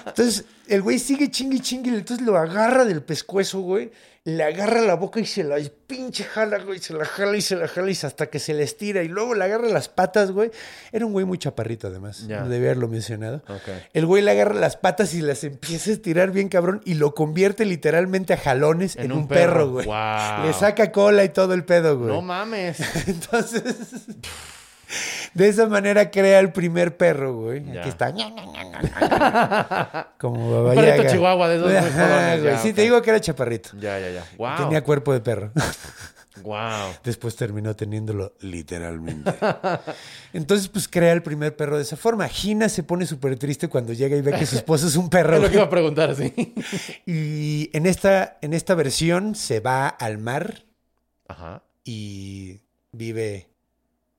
[0.05, 3.91] Entonces, el güey sigue chingue, y entonces lo agarra del pescuezo, güey,
[4.26, 7.57] le agarra la boca y se la pinche jala, güey, se la jala y se
[7.57, 10.51] la jala y hasta que se le estira, y luego le agarra las patas, güey.
[10.93, 13.43] Era un güey muy chaparrito, además, no debía haberlo mencionado.
[13.49, 13.70] Ok.
[13.93, 17.14] El güey le agarra las patas y las empieza a estirar bien cabrón y lo
[17.14, 19.86] convierte literalmente a jalones en, un, perro, güey.
[19.86, 20.45] Wow.
[20.45, 22.09] Le saca cola y todo el pedo, güey.
[22.09, 22.80] No mames.
[23.07, 23.64] Entonces,
[25.34, 27.64] de esa manera crea el primer perro, güey.
[27.66, 27.80] Ya.
[27.82, 28.14] Aquí está.
[30.20, 31.12] Como Baba Un perrito Yaga.
[31.12, 32.44] chihuahua de esos Ajá, güey.
[32.44, 33.70] ya, Sí, te digo que era chaparrito.
[33.80, 34.26] Ya, ya, ya.
[34.38, 34.58] Wow.
[34.58, 35.52] Tenía cuerpo de perro.
[36.41, 36.94] Wow.
[37.04, 39.32] Después terminó teniéndolo literalmente.
[40.34, 42.28] Entonces, pues crea el primer perro de esa forma.
[42.28, 45.36] Gina se pone súper triste cuando llega y ve que su esposo es un perro.
[45.38, 46.34] Es lo que iba a preguntar, sí.
[47.06, 50.64] Y en esta, en esta versión se va al mar
[51.28, 51.62] Ajá.
[51.86, 53.48] y vive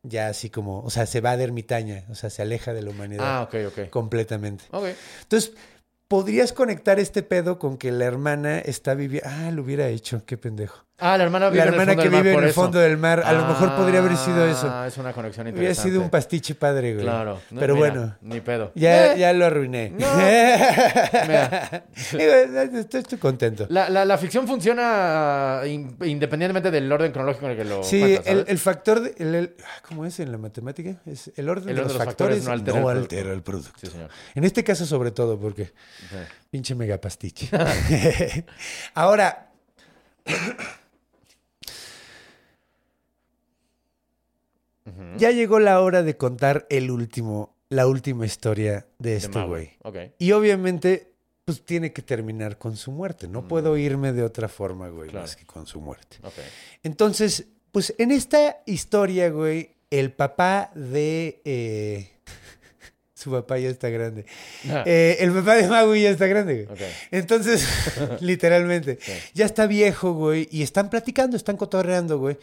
[0.05, 2.91] ya así como, o sea, se va de ermitaña, o sea, se aleja de la
[2.91, 3.91] humanidad Ah, ok, ok.
[3.91, 4.65] completamente.
[4.71, 4.87] Ok.
[5.23, 5.53] Entonces,
[6.09, 9.29] podrías conectar este pedo con que la hermana está viviendo.
[9.29, 10.85] Ah, lo hubiera hecho, qué pendejo.
[10.97, 12.45] Ah, la hermana vive La en el hermana fondo que del mar vive en por
[12.45, 12.61] el eso.
[12.63, 13.23] fondo del mar.
[13.27, 14.71] A lo mejor podría haber sido eso.
[14.73, 15.91] Ah, es una conexión Hubiera interesante.
[15.91, 17.05] sido un pastiche padre, güey.
[17.05, 17.41] Claro.
[17.51, 18.17] No, Pero mira, bueno.
[18.23, 18.71] Ni pedo.
[18.77, 19.91] Ya, Eh, ya lo arruiné.
[19.91, 20.07] No.
[21.27, 21.85] Mira.
[22.79, 23.67] Estoy, estoy contento.
[23.71, 27.99] La, la, la ficción funciona in- independientemente del orden cronológico en el que lo Sí,
[28.01, 28.51] cuentas, el, ¿sabes?
[28.51, 29.55] el factor, de- el- el-
[29.89, 30.97] ¿cómo es en la matemática?
[31.07, 33.01] Es el orden, El de, los de los factores, factores no altera el producto.
[33.17, 33.73] altera el producto.
[33.81, 34.11] Sí, señor.
[34.37, 36.17] En este caso sobre todo porque Sí.
[36.51, 37.49] pinche mega pastiche.
[38.95, 39.49] Ahora,
[45.17, 49.71] ya llegó la hora de contar el último, la última historia de este güey.
[50.19, 51.13] Y obviamente,
[51.45, 53.29] pues tiene que terminar con su muerte.
[53.29, 55.11] No puedo irme de otra forma, güey, Mm.
[55.11, 55.25] Claro.
[55.25, 56.19] más que con su muerte.
[56.83, 61.41] Entonces, pues en esta historia, güey, el papá de...
[61.45, 62.11] eh,
[63.15, 64.27] su papá ya está grande.
[64.85, 66.79] Eh, el papá de Maui ya está grande, güey.
[67.11, 67.67] Entonces,
[68.21, 68.99] literalmente,
[69.35, 72.39] ya está viejo, güey, y están platicando, están cotorreando, güey.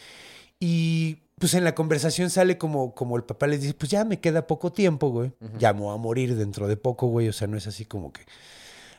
[0.60, 4.20] Y pues en la conversación sale como, como el papá les dice, pues ya me
[4.20, 5.32] queda poco tiempo, güey.
[5.58, 7.28] Ya me voy a morir dentro de poco, güey.
[7.30, 8.22] O sea, no es así como que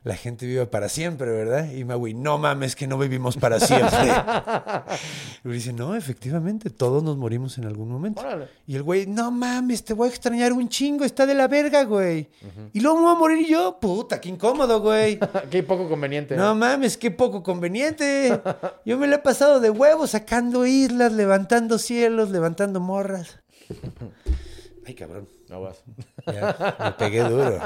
[0.05, 1.71] la gente viva para siempre, ¿verdad?
[1.73, 3.99] Y Maui, no mames que no vivimos para siempre.
[5.45, 8.21] y le dice, no, efectivamente, todos nos morimos en algún momento.
[8.21, 8.49] Órale.
[8.67, 11.85] Y el güey, no mames, te voy a extrañar un chingo, está de la verga,
[11.85, 12.29] güey.
[12.73, 15.21] Y luego me voy a morir yo, puta, qué incómodo, güey.
[15.51, 16.37] Qué poco conveniente.
[16.37, 18.41] No mames, qué poco conveniente.
[18.85, 23.39] Yo me lo he pasado de huevos, sacando islas, levantando cielos, levantando morras.
[24.87, 25.29] Ay, cabrón.
[25.53, 25.83] No vas.
[26.27, 27.61] Ya, me pegué duro.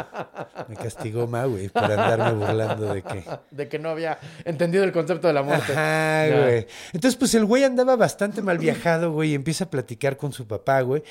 [0.68, 3.24] Me castigó Maui por andarme burlando de que.
[3.52, 5.72] De que no había entendido el concepto de la muerte.
[5.72, 6.40] Ajá, Ya.
[6.42, 6.66] güey.
[6.92, 10.48] Entonces, pues el güey andaba bastante mal viajado, güey, y empieza a platicar con su
[10.48, 11.04] papá, güey.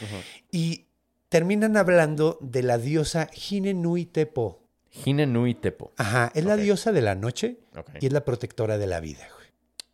[0.52, 0.88] Y
[1.30, 4.62] terminan hablando de la diosa Hine Nui Tepo.
[5.06, 5.94] Hine Nui Tepo.
[5.96, 7.90] Ajá, es la diosa de la noche Ok.
[8.02, 9.45] y es la protectora de la vida, güey.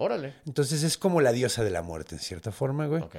[0.01, 0.33] Órale.
[0.47, 3.03] Entonces es como la diosa de la muerte, en cierta forma, güey.
[3.03, 3.15] Ok.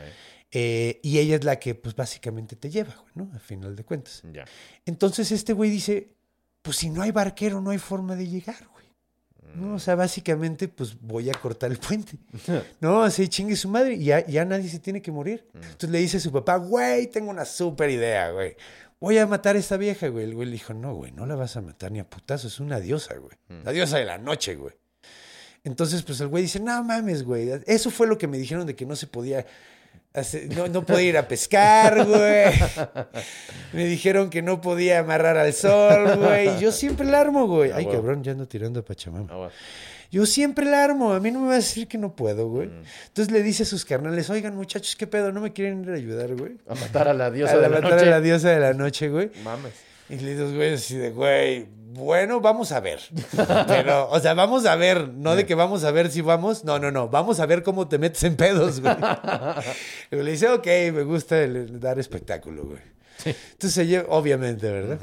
[0.51, 3.31] Eh, y ella es la que, pues, básicamente te lleva, güey, ¿no?
[3.33, 4.21] Al final de cuentas.
[4.33, 4.45] Ya.
[4.85, 6.09] Entonces este güey dice,
[6.61, 8.87] pues si no hay barquero, no hay forma de llegar, güey.
[9.55, 9.77] ¿No?
[9.77, 12.19] O sea, básicamente, pues voy a cortar el puente.
[12.81, 15.47] No, así chingue su madre y ya, ya nadie se tiene que morir.
[15.55, 18.57] Entonces le dice a su papá, güey, tengo una súper idea, güey.
[18.99, 20.25] Voy a matar a esta vieja, güey.
[20.25, 22.59] El güey le dijo, no, güey, no la vas a matar ni a putazo, es
[22.59, 23.37] una diosa, güey.
[23.65, 24.75] La diosa de la noche, güey.
[25.65, 27.51] Entonces, pues el güey dice, no mames, güey.
[27.67, 29.47] Eso fue lo que me dijeron de que no se podía
[30.55, 32.53] no, no podía ir a pescar, güey.
[33.73, 36.59] Me dijeron que no podía amarrar al sol, güey.
[36.61, 37.71] Yo siempre la armo, güey.
[37.71, 39.35] Ah, Ay, cabrón, ya ando tirando a Pachamama.
[39.35, 39.53] Vas.
[40.11, 41.15] Yo siempre la armo.
[41.15, 42.69] A mí no me vas a decir que no puedo, güey.
[43.07, 45.33] Entonces le dice a sus carnales, oigan, muchachos, ¿qué pedo?
[45.33, 46.59] ¿No me quieren ir a ayudar, güey?
[46.69, 47.95] A matar a la diosa a de la noche.
[47.95, 49.31] a la diosa de la noche, güey.
[49.43, 49.73] Mames.
[50.11, 53.01] Y le dices, güey, así de, güey, bueno, vamos a ver.
[53.67, 56.79] Pero, o sea, vamos a ver, no de que vamos a ver si vamos, no,
[56.79, 58.95] no, no, vamos a ver cómo te metes en pedos, güey.
[60.11, 62.81] Y le dice, ok, me gusta el- dar espectáculo, güey.
[63.25, 64.99] Entonces se lleva, obviamente, ¿verdad?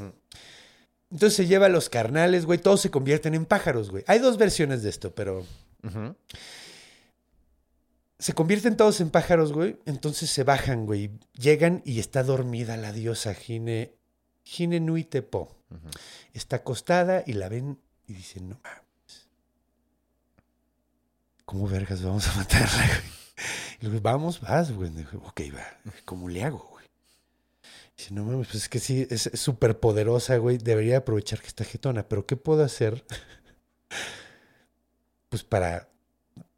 [1.10, 4.04] Entonces se lleva a los carnales, güey, todos se convierten en pájaros, güey.
[4.06, 5.44] Hay dos versiones de esto, pero
[8.18, 9.78] se convierten todos en pájaros, güey.
[9.86, 11.10] Entonces se bajan, güey.
[11.38, 13.94] Llegan y está dormida la diosa Gine,
[14.50, 15.56] Gine Nui Tepo.
[16.32, 17.78] Está acostada y la ven
[18.08, 19.28] y dicen, no mames.
[21.44, 23.20] ¿Cómo vergas vamos a matarla, güey?
[23.80, 24.90] Y le digo, vamos, vas, güey.
[25.22, 25.92] Ok, va.
[26.04, 26.84] ¿Cómo le hago, güey?
[27.96, 30.58] Dice, no mames, pues es que sí, es súper poderosa, güey.
[30.58, 32.08] Debería aprovechar que está jetona.
[32.08, 33.04] Pero ¿qué puedo hacer?
[35.28, 35.88] pues para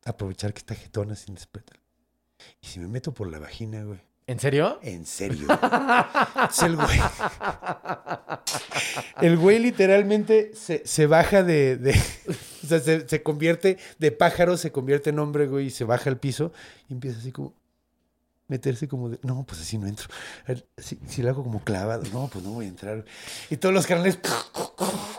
[0.07, 1.79] aprovechar que está jetona sin despertar.
[2.63, 4.01] Y si me meto por la vagina, güey.
[4.27, 4.79] ¿En serio?
[4.83, 5.49] En serio.
[6.51, 6.99] Es el güey.
[9.21, 11.77] El güey literalmente se, se baja de.
[11.77, 11.93] de-
[12.65, 16.11] o sea, se, se convierte de pájaro, se convierte en hombre, güey, y se baja
[16.11, 16.53] al piso
[16.89, 17.55] y empieza así como.
[18.49, 19.19] Meterse como de.
[19.23, 20.09] No, pues así no entro.
[20.47, 23.05] Ver, Si, si lo hago como clavado, no, pues no voy a entrar.
[23.51, 24.19] Y todos los carnales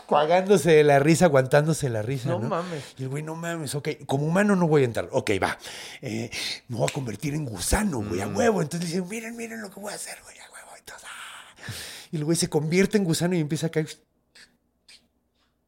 [0.06, 2.28] cuagándose de la risa, aguantándose la risa.
[2.28, 2.94] No No, mames.
[2.98, 5.08] Y el güey, no mames, ok, como humano no voy a entrar.
[5.12, 5.58] Ok, va.
[6.02, 6.30] Eh,
[6.68, 8.62] me voy a convertir en gusano, güey, a huevo.
[8.62, 10.76] Entonces dicen, miren, miren lo que voy a hacer, güey, a huevo.
[10.78, 11.72] Entonces, ah.
[12.12, 13.88] Y el güey se convierte en gusano y empieza a caer.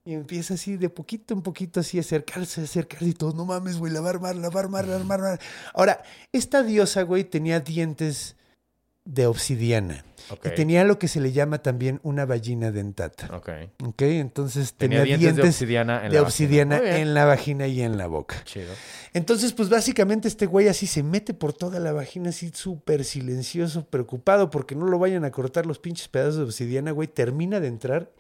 [0.07, 3.33] Y empieza así de poquito en poquito, así a acercarse, acercarse y todo.
[3.33, 5.19] No mames, güey, la va a armar, la va a armar, la va a armar.
[5.19, 5.47] la va a armar".
[5.75, 6.03] Ahora,
[6.33, 8.37] esta diosa, güey, tenía dientes
[9.05, 10.05] de obsidiana.
[10.31, 10.47] Ok.
[10.47, 13.35] Y tenía lo que se le llama también una ballina dentata.
[13.35, 13.49] Ok.
[13.85, 14.03] ¿Ok?
[14.03, 17.97] Entonces Tenía tenía, dientes de obsidiana en de la obsidiana en la vagina y en
[17.97, 18.43] la boca.
[18.45, 18.73] Chido.
[19.13, 23.87] Entonces, pues básicamente este güey así se mete por toda la vagina, así súper silencioso,
[23.87, 27.09] preocupado porque no lo vayan a cortar los pinches pedazos de obsidiana, güey.
[27.09, 28.11] Termina de entrar.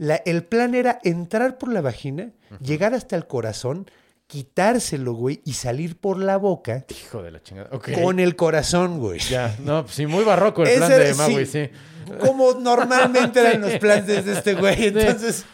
[0.00, 2.30] La- el plan era entrar por la vagina,
[2.62, 3.90] llegar hasta el corazón,
[4.26, 7.68] quitárselo, güey, y salir por la boca Hijo de la chingada.
[7.72, 7.90] Ok.
[8.02, 9.18] con el corazón, güey.
[9.18, 11.66] Ya, no, sí, muy barroco el plan de Maui, sí.
[11.66, 11.70] sí.
[12.18, 14.86] Como normalmente eran los planes de este güey.
[14.86, 15.44] Entonces,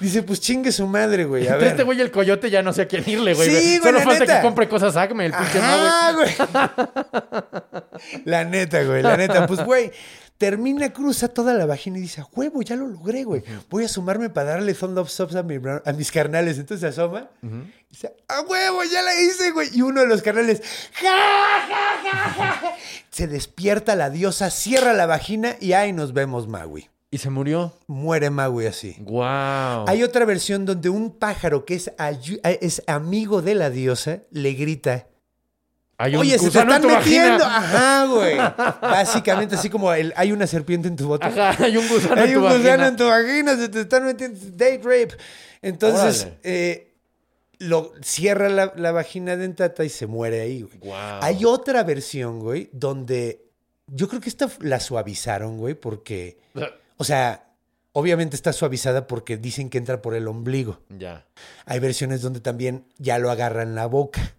[0.00, 1.46] dice, pues chingue su madre, güey.
[1.46, 1.68] A ver.
[1.68, 3.48] este güey el coyote ya no sé a quién irle, güey.
[3.50, 4.36] Sí, güey, Solo la falta neta.
[4.40, 5.58] que compre cosas Acme, el pinche.
[5.60, 6.30] Ajá, güey.
[8.24, 9.46] La neta, güey, la neta.
[9.46, 9.90] Pues, güey,
[10.38, 13.42] termina, cruza toda la vagina y dice, a huevo, ya lo logré, güey.
[13.70, 16.58] Voy a sumarme para darle thumb up subs a, mi a mis carnales.
[16.58, 19.70] Entonces se asoma y dice, a huevo, ya la hice, güey.
[19.72, 20.62] Y uno de los carnales,
[20.92, 21.16] ja,
[21.68, 22.74] ja, ja, ja.
[23.10, 26.90] Se despierta la diosa, cierra la vagina y ahí nos vemos, Maui.
[27.10, 27.72] Y se murió.
[27.86, 28.96] Muere Maui así.
[29.00, 29.86] Wow.
[29.86, 31.90] Hay otra versión donde un pájaro que es,
[32.42, 35.06] es amigo de la diosa le grita,
[35.98, 36.94] Hay un Oye, se te están metiendo.
[36.94, 37.56] vagina.
[37.56, 38.36] Ajá, güey.
[38.36, 41.26] Básicamente, así como el- hay una serpiente en tu bote.
[41.26, 42.86] Ajá, hay un gusano Hay en tu un gusano vagina.
[42.88, 44.38] en tu vagina, se te están metiendo.
[44.52, 45.16] Date rape.
[45.62, 46.94] Entonces, eh,
[47.58, 50.78] lo cierra la, la vagina dentata y se muere ahí, güey.
[50.78, 51.20] Guau.
[51.22, 53.46] Hay otra versión, güey, donde
[53.86, 56.38] yo creo que esta la suavizaron, güey, porque,
[56.98, 57.44] o sea,
[57.92, 60.80] obviamente está suavizada porque dicen que entra por el ombligo.
[60.90, 61.24] Ya.
[61.64, 64.34] Hay versiones donde también ya lo agarran la boca.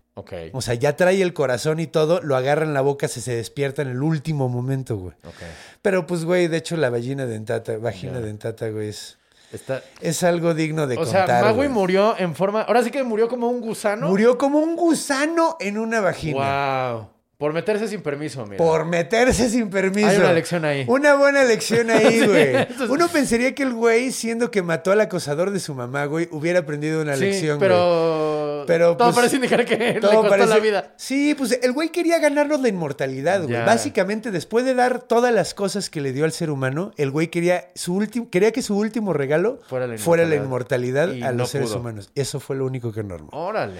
[0.54, 3.36] O sea, ya trae el corazón y todo, lo agarra en la boca, se, se
[3.36, 5.16] despierta en el último momento, güey.
[5.26, 5.42] Ok.
[5.82, 9.18] Pero pues, güey, de hecho la vagina dentata, vagina dentata, güey, es,
[9.52, 9.82] Está...
[10.02, 11.54] es algo digno de O sea, contar.
[11.54, 11.70] Güey.
[11.70, 12.62] murió en forma.
[12.62, 14.10] Ahora sí que murió como un gusano.
[14.10, 16.92] Murió como un gusano en una vagina.
[16.94, 17.10] Wow.
[17.38, 18.58] Por meterse sin permiso, mira.
[18.58, 20.08] Por meterse sin permiso.
[20.08, 20.86] Hay una lección ahí.
[20.88, 22.56] Una buena lección ahí, güey.
[22.56, 26.28] es- Uno pensaría que el güey, siendo que mató al acosador de su mamá, güey,
[26.32, 27.70] hubiera aprendido una Sí, lección, güey.
[27.70, 28.64] pero.
[28.66, 30.94] Pero, Todo pues, parece indicar que le costó parece- la vida.
[30.98, 33.54] Sí, pues el güey quería ganarnos la inmortalidad, güey.
[33.54, 33.66] Ya.
[33.66, 37.28] Básicamente, después de dar todas las cosas que le dio al ser humano, el güey
[37.28, 41.12] quería su último, quería que su último regalo Fuera la la inmortalidad.
[41.12, 41.82] a no los seres pudo.
[41.82, 42.10] humanos.
[42.16, 43.30] Eso fue lo único que normó.
[43.32, 43.80] Órale.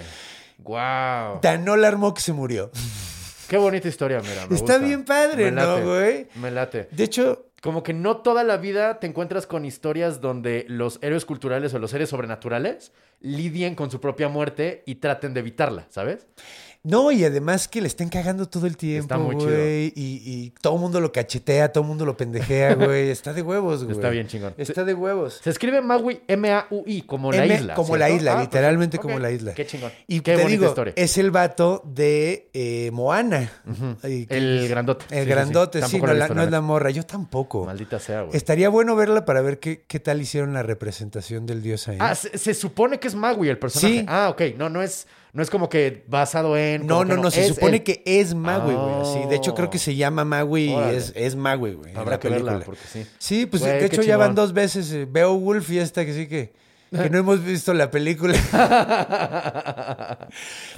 [0.58, 1.40] Wow.
[1.42, 2.70] Tan no la armó que se murió.
[3.48, 4.46] Qué bonita historia, mira.
[4.46, 4.78] me Está gusta.
[4.78, 6.26] bien padre, ¿no, güey?
[6.36, 6.88] Me late.
[6.90, 11.24] De hecho, Como que no toda la vida te encuentras con historias donde los héroes
[11.24, 16.28] culturales o los seres sobrenaturales lidien con su propia muerte y traten de evitarla, ¿sabes?
[16.88, 19.50] No, y además que le estén cagando todo el tiempo, Está muy chido.
[19.50, 19.92] güey.
[19.94, 23.10] Y, y todo el mundo lo cachetea, todo el mundo lo pendejea, güey.
[23.10, 23.96] Está de huevos, güey.
[23.96, 24.54] Está bien chingón.
[24.56, 25.40] Está de huevos.
[25.42, 27.74] Se escribe Maui, M-A-U-I, como la isla.
[27.74, 27.98] como ¿cierto?
[27.98, 29.54] la isla, Ah, pues, literalmente como la isla.
[29.54, 29.90] Qué chingón.
[30.06, 30.92] Y Qué te digo, historia.
[30.96, 33.50] es el vato de eh, Moana.
[34.04, 35.04] Y El grandote.
[35.10, 35.28] El Sí, sí, sí.
[35.30, 36.90] grandote, sí, no, la es la morra.
[36.90, 37.64] Yo tampoco.
[37.66, 38.36] Maldita sea, güey.
[38.36, 41.98] Estaría bueno verla para ver qué, qué tal hicieron la representación del dios ahí.
[42.00, 44.00] Ah, se, se supone que es Maui el personaje.
[44.00, 44.04] Sí.
[44.08, 44.42] Ah, ok.
[44.56, 46.86] No, no es, no es como que basado en.
[46.86, 49.28] no, no, que no, se es supone que es Magui, güey.
[49.28, 49.54] De hecho, Oh.
[49.54, 51.94] creo que se llama Magui y es, es Magui, güey.
[51.94, 52.64] Habrá la que verla, película.
[52.66, 53.06] porque sí.
[53.18, 54.90] Sí, pues Güey, de hecho ya van dos veces.
[54.92, 56.52] eh, Beowulf y esta que sí que,
[56.90, 58.34] que no hemos visto la película.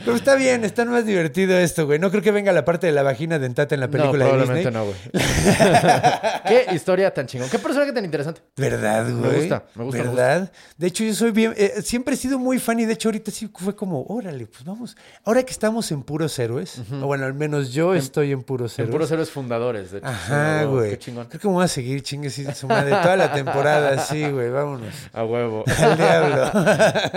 [0.05, 1.99] Pero está bien, está más divertido esto, güey.
[1.99, 4.71] No creo que venga la parte de la vagina dentata en la película no, probablemente
[4.71, 4.97] no, güey.
[6.47, 7.49] Qué historia tan chingón.
[7.51, 8.41] Qué personaje tan interesante.
[8.57, 9.41] ¿Verdad, Me güey?
[9.41, 10.53] gusta, me gusta, me ¿Verdad?
[10.77, 11.55] De hecho, yo soy bien.
[11.57, 14.65] eh, siempre he sido muy fan y de hecho, ahorita sí fue como, órale, pues
[14.65, 14.97] vamos.
[15.25, 18.85] Ahora que estamos en puros héroes, o bueno, al menos yo estoy en puros En
[18.85, 18.93] héroes.
[18.95, 20.07] puros héroes fundadores, de hecho.
[20.07, 20.91] Ajá, güey.
[20.91, 21.27] Qué chingón.
[21.27, 24.51] Creo que me voy a seguir chingue sí, su madre toda la temporada, sí, güey,
[24.51, 24.95] vámonos.
[25.13, 25.65] A huevo.
[26.01, 26.51] Diablo.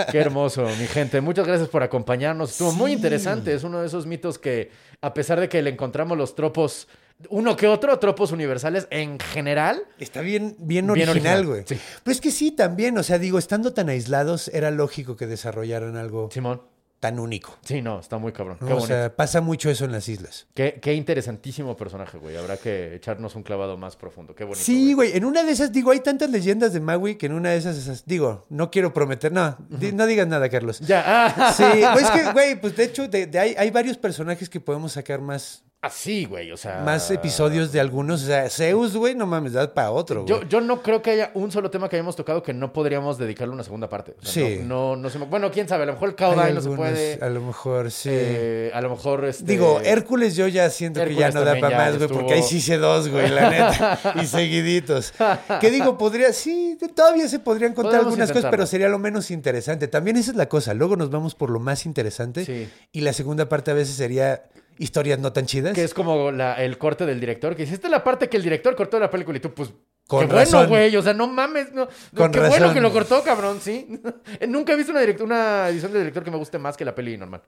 [0.12, 1.22] Qué hermoso, mi gente.
[1.22, 2.52] Muchas gracias por acompañarnos.
[2.52, 3.54] Estuvo muy interesante.
[3.54, 4.72] Es uno de esos mitos que,
[5.02, 6.88] a pesar de que le encontramos los tropos,
[7.30, 11.64] uno que otro, tropos universales en general, Está bien, bien original, original, güey.
[11.66, 11.80] sí.
[12.04, 15.96] Pero es que sí, también, o sea, digo, estando tan aislados, era lógico que desarrollaran
[15.96, 16.62] algo Simón.
[17.04, 17.58] Tan único.
[17.66, 18.58] Sí, no, está muy cabrón.
[18.62, 18.68] ¿no?
[18.68, 20.48] Qué O sea, pasa mucho eso en las islas.
[20.54, 22.38] Qué, qué interesantísimo personaje, güey.
[22.38, 24.34] Habrá que echarnos un clavado más profundo.
[24.34, 24.64] Qué bonito.
[24.64, 25.18] Sí, güey.
[25.18, 27.76] En una de esas, digo, hay tantas leyendas de Maui que en una de esas,
[27.76, 30.80] esas- digo, no quiero prometer, no, di- no digas nada, Carlos.
[30.80, 31.04] Ya.
[31.06, 34.50] Ah, Sí, pues es que, güey, pues de hecho, de, de hay, hay varios personajes
[34.50, 36.50] que podemos sacar más, Así, güey.
[36.54, 36.80] O sea.
[36.80, 38.24] más episodios de algunos.
[38.24, 40.30] O sea, Zeus, güey, no mames, da para otro, güey.
[40.30, 43.18] Yo, yo no creo que haya un solo tema que hayamos tocado que no podríamos
[43.18, 44.16] dedicarle una segunda parte.
[44.22, 44.60] O sea, Sí.
[44.64, 45.84] No, no, no se me- Bueno, quién sabe.
[45.84, 47.20] A lo mejor el Kaodai no se puede.
[47.22, 48.10] A lo mejor, sí.
[48.12, 49.26] Eh, a lo mejor.
[49.26, 49.44] Este...
[49.44, 52.20] Digo, Hércules yo ya siento que ya no da para más, güey, estuvo.
[52.20, 54.00] porque ahí sí hice dos, güey, la neta.
[54.24, 55.14] y seguiditos.
[55.60, 59.32] Que digo, podría, sí, todavía se podrían contar Podemos algunas cosas, pero sería lo menos
[59.32, 59.90] interesante.
[59.90, 60.74] También esa es la cosa.
[60.74, 62.46] Luego nos vamos por lo más interesante.
[62.46, 62.70] Sí.
[62.94, 64.44] Y la segunda parte a veces sería
[64.78, 65.74] historias no tan chidas.
[65.74, 67.56] Que es como la- el corte del director.
[67.56, 69.38] Que dice, esta es la parte que el director cortó de la película.
[69.38, 69.72] Y tú, pues.
[70.08, 70.68] Con qué razón.
[70.68, 70.96] bueno, güey.
[70.98, 71.72] O sea, no mames.
[71.74, 73.88] No, Con qué bueno que lo cortó, cabrón, sí.
[74.48, 76.94] Nunca he visto una, direct- una edición de director que me guste más que la
[76.94, 77.42] peli normal.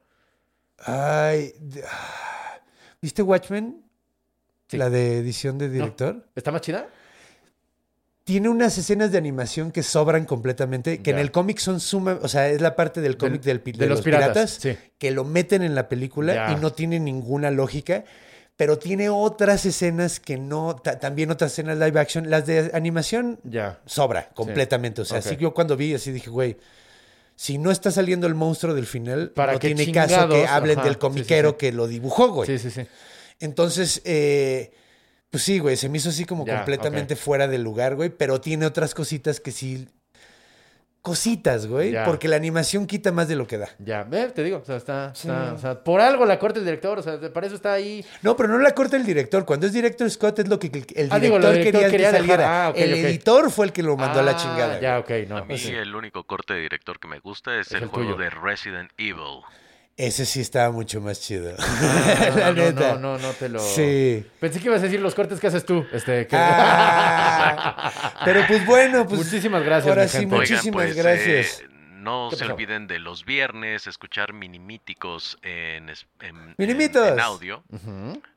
[0.80, 1.53] Ay.
[1.59, 2.59] de- ah,
[3.01, 3.82] ¿Viste Watchmen?
[4.67, 4.78] Sí.
[4.78, 6.26] La de edición de director.
[6.36, 6.88] ¿Está más chida?
[8.26, 12.28] Tiene unas escenas de animación que sobran completamente, que en el cómic son suma, o
[12.28, 14.91] sea, es la parte del cómic del, de de, los los, piratas, piratas, sí.
[14.97, 18.03] que lo meten en la película y no tiene ninguna lógica,
[18.57, 23.39] pero tiene otras escenas que no, ta- también otras escenas live action, las de animación
[23.43, 23.80] Ya.
[23.86, 25.26] sobra completamente, o sea, Ok.
[25.28, 26.57] así que yo cuando vi así dije, güey,
[27.36, 30.88] si no está saliendo el monstruo del final, ¿Para no tiene caso que hablen Ajá,
[30.88, 31.55] del comiquero sí.
[31.59, 32.47] que lo dibujó, güey.
[32.47, 32.88] Sí, sí, sí.
[33.39, 34.71] Entonces, eh,
[35.36, 38.66] pues sí, güey, se me hizo así como completamente fuera del lugar, güey, pero tiene
[38.66, 39.86] otras cositas que sí.
[41.02, 42.04] Cositas, güey, Ya.
[42.06, 43.68] porque la animación quita más de lo que da.
[43.78, 46.66] Ya, ve, te digo, o sea, está, está- o sea, por algo la corte el
[46.66, 48.04] director, o sea, para eso está ahí.
[48.24, 49.46] No, pero no la corta el director.
[49.46, 52.18] Cuando es director Scott es lo que el director Ah, digo, director quería, quería que
[52.18, 52.68] saliera.
[52.68, 54.80] ah, el editor fue el que lo mandó a la Ah, chingada.
[54.80, 55.38] Ya, ok, no.
[55.38, 55.74] A mí pues sí.
[55.74, 58.24] el único corte de director que me gusta es, Es el, el juego tuyo.
[58.24, 59.44] de Resident Evil.
[59.98, 61.56] Ese sí estaba mucho más chido.
[61.58, 62.93] Ah, la no, neta.
[62.96, 63.60] No, no, no te lo.
[63.60, 64.26] Sí.
[64.41, 65.86] Pensé que ibas a decir los cortes que haces tú.
[65.93, 66.36] Este, que...
[66.38, 69.24] Ah, pero pues bueno, pues.
[69.24, 70.36] Muchísimas gracias, Ahora mi sí, gente.
[70.36, 71.62] Oigan, muchísimas pues, gracias.
[71.62, 71.74] eh,
[72.06, 72.53] no ¿Qué se pasó?
[72.53, 75.89] olviden de los viernes escuchar minimíticos en,
[76.22, 77.06] en, Minimitos.
[77.08, 77.64] en- en audio.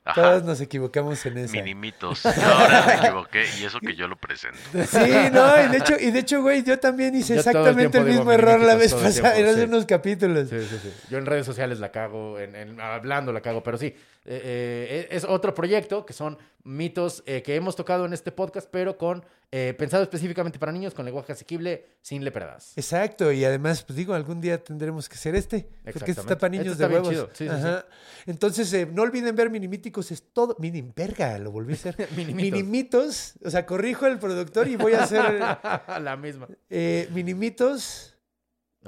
[0.04, 1.52] Ajá, Todos nos equivocamos en esa.
[1.52, 2.22] minimitos.
[2.24, 4.58] Yo ahora me equivoqué y eso que yo lo presento.
[4.86, 7.58] Sí, no, y de hecho, y de hecho, güey, yo también hice Yo todo el
[7.58, 9.64] exactamente el, mismo error la vez pasada, en hace sí.
[9.64, 10.48] unos capítulos.
[10.48, 10.92] Sí, sí, sí.
[11.10, 13.94] Yo en redes sociales la cago, en, en- hablando la cago, pero sí.
[14.30, 18.68] Eh, eh, es otro proyecto que son mitos eh, que hemos tocado en este podcast,
[18.70, 22.74] pero con eh, pensado específicamente para niños, con lenguaje asequible, sin lepradas.
[22.76, 26.50] Exacto, y además, pues digo, algún día tendremos que hacer este, porque este está para
[26.50, 27.32] niños Este está de bien huevos.
[27.32, 27.86] chido, sí, sí, Ajá.
[28.26, 30.56] Entonces, no olviden ver Minimíticos, es todo.
[30.58, 31.96] Mini, verga, lo volví a hacer.
[32.14, 32.34] Minimitos.
[32.36, 35.40] Minimitos, o sea, corrijo al productor y voy a hacer
[36.02, 36.48] la misma.
[36.68, 38.17] Minimitos.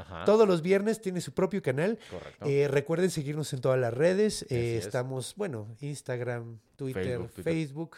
[0.00, 0.24] Ajá.
[0.24, 1.98] Todos los viernes tiene su propio canal.
[2.10, 2.46] Correcto.
[2.46, 4.42] Eh, recuerden seguirnos en todas las redes.
[4.50, 4.86] Eh, es.
[4.86, 7.52] estamos, bueno, Instagram, Twitter, Facebook, Twitter.
[7.52, 7.96] Facebook.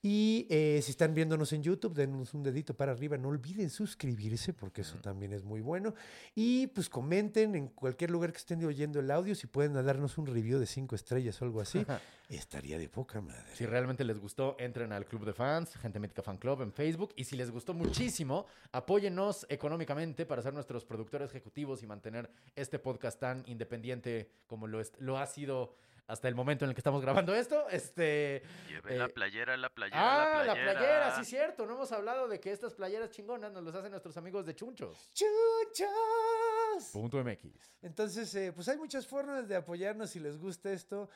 [0.00, 3.16] Y eh, si están viéndonos en YouTube, denos un dedito para arriba.
[3.18, 5.92] No olviden suscribirse porque eso también es muy bueno.
[6.36, 9.34] Y pues comenten en cualquier lugar que estén oyendo el audio.
[9.34, 11.84] Si pueden darnos un review de cinco estrellas o algo así,
[12.28, 13.42] estaría de poca madre.
[13.54, 17.12] Si realmente les gustó, entren al Club de Fans, Gente Mítica Fan Club en Facebook.
[17.16, 22.78] Y si les gustó muchísimo, apóyennos económicamente para ser nuestros productores ejecutivos y mantener este
[22.78, 25.74] podcast tan independiente como lo, es- lo ha sido
[26.08, 27.68] hasta el momento en el que estamos grabando esto.
[27.68, 30.72] Este, Lleve eh, la playera, la playera, ah, la la playera.
[30.72, 31.66] playera, sí, cierto.
[31.66, 35.10] No hemos hablado de que estas playeras chingonas nos las hacen nuestros amigos de Chunchos.
[35.12, 36.90] ¡Chuchos!
[36.92, 37.52] Punto MX.
[37.82, 41.10] Entonces, eh, pues hay muchas formas de apoyarnos si les gusta esto.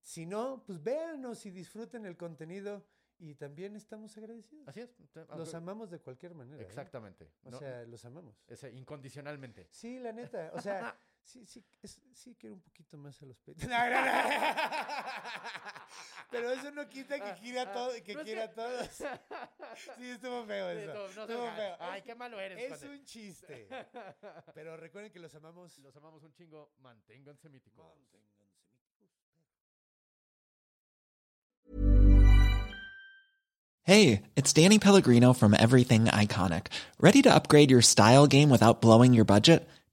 [0.00, 2.86] Si no, pues véanos y disfruten el contenido.
[3.18, 4.68] Y también estamos agradecidos.
[4.68, 4.94] Así es.
[5.36, 6.62] Los amamos de cualquier manera.
[6.62, 6.66] ¿eh?
[6.66, 7.32] Exactamente.
[7.44, 7.58] O ¿no?
[7.58, 8.44] sea, los amamos.
[8.46, 9.66] Ese, incondicionalmente.
[9.70, 10.52] Sí, la neta.
[10.54, 10.94] O sea,
[11.26, 13.64] sí, sí, es- sí quiero un poquito más a los peitos.
[13.68, 14.12] No, no, no.
[16.30, 18.52] Pero eso no quita que quiera a ah, ah, todos, que No, es quiera a
[18.52, 18.88] todos.
[19.98, 20.94] Sí, estuvo feo eso.
[20.94, 21.76] no, no estuvo feo.
[21.80, 22.58] Ay, qué malo eres.
[22.72, 22.96] Es Conde.
[22.96, 23.68] un chiste.
[24.54, 25.78] Pero recuerden que los amamos.
[25.78, 26.72] Los amamos un chingo.
[26.78, 27.84] Manténganse míticos.
[33.84, 36.68] Hey, it's Danny Pellegrino from Everything Iconic.
[36.98, 39.68] Ready to upgrade your style game without blowing your budget?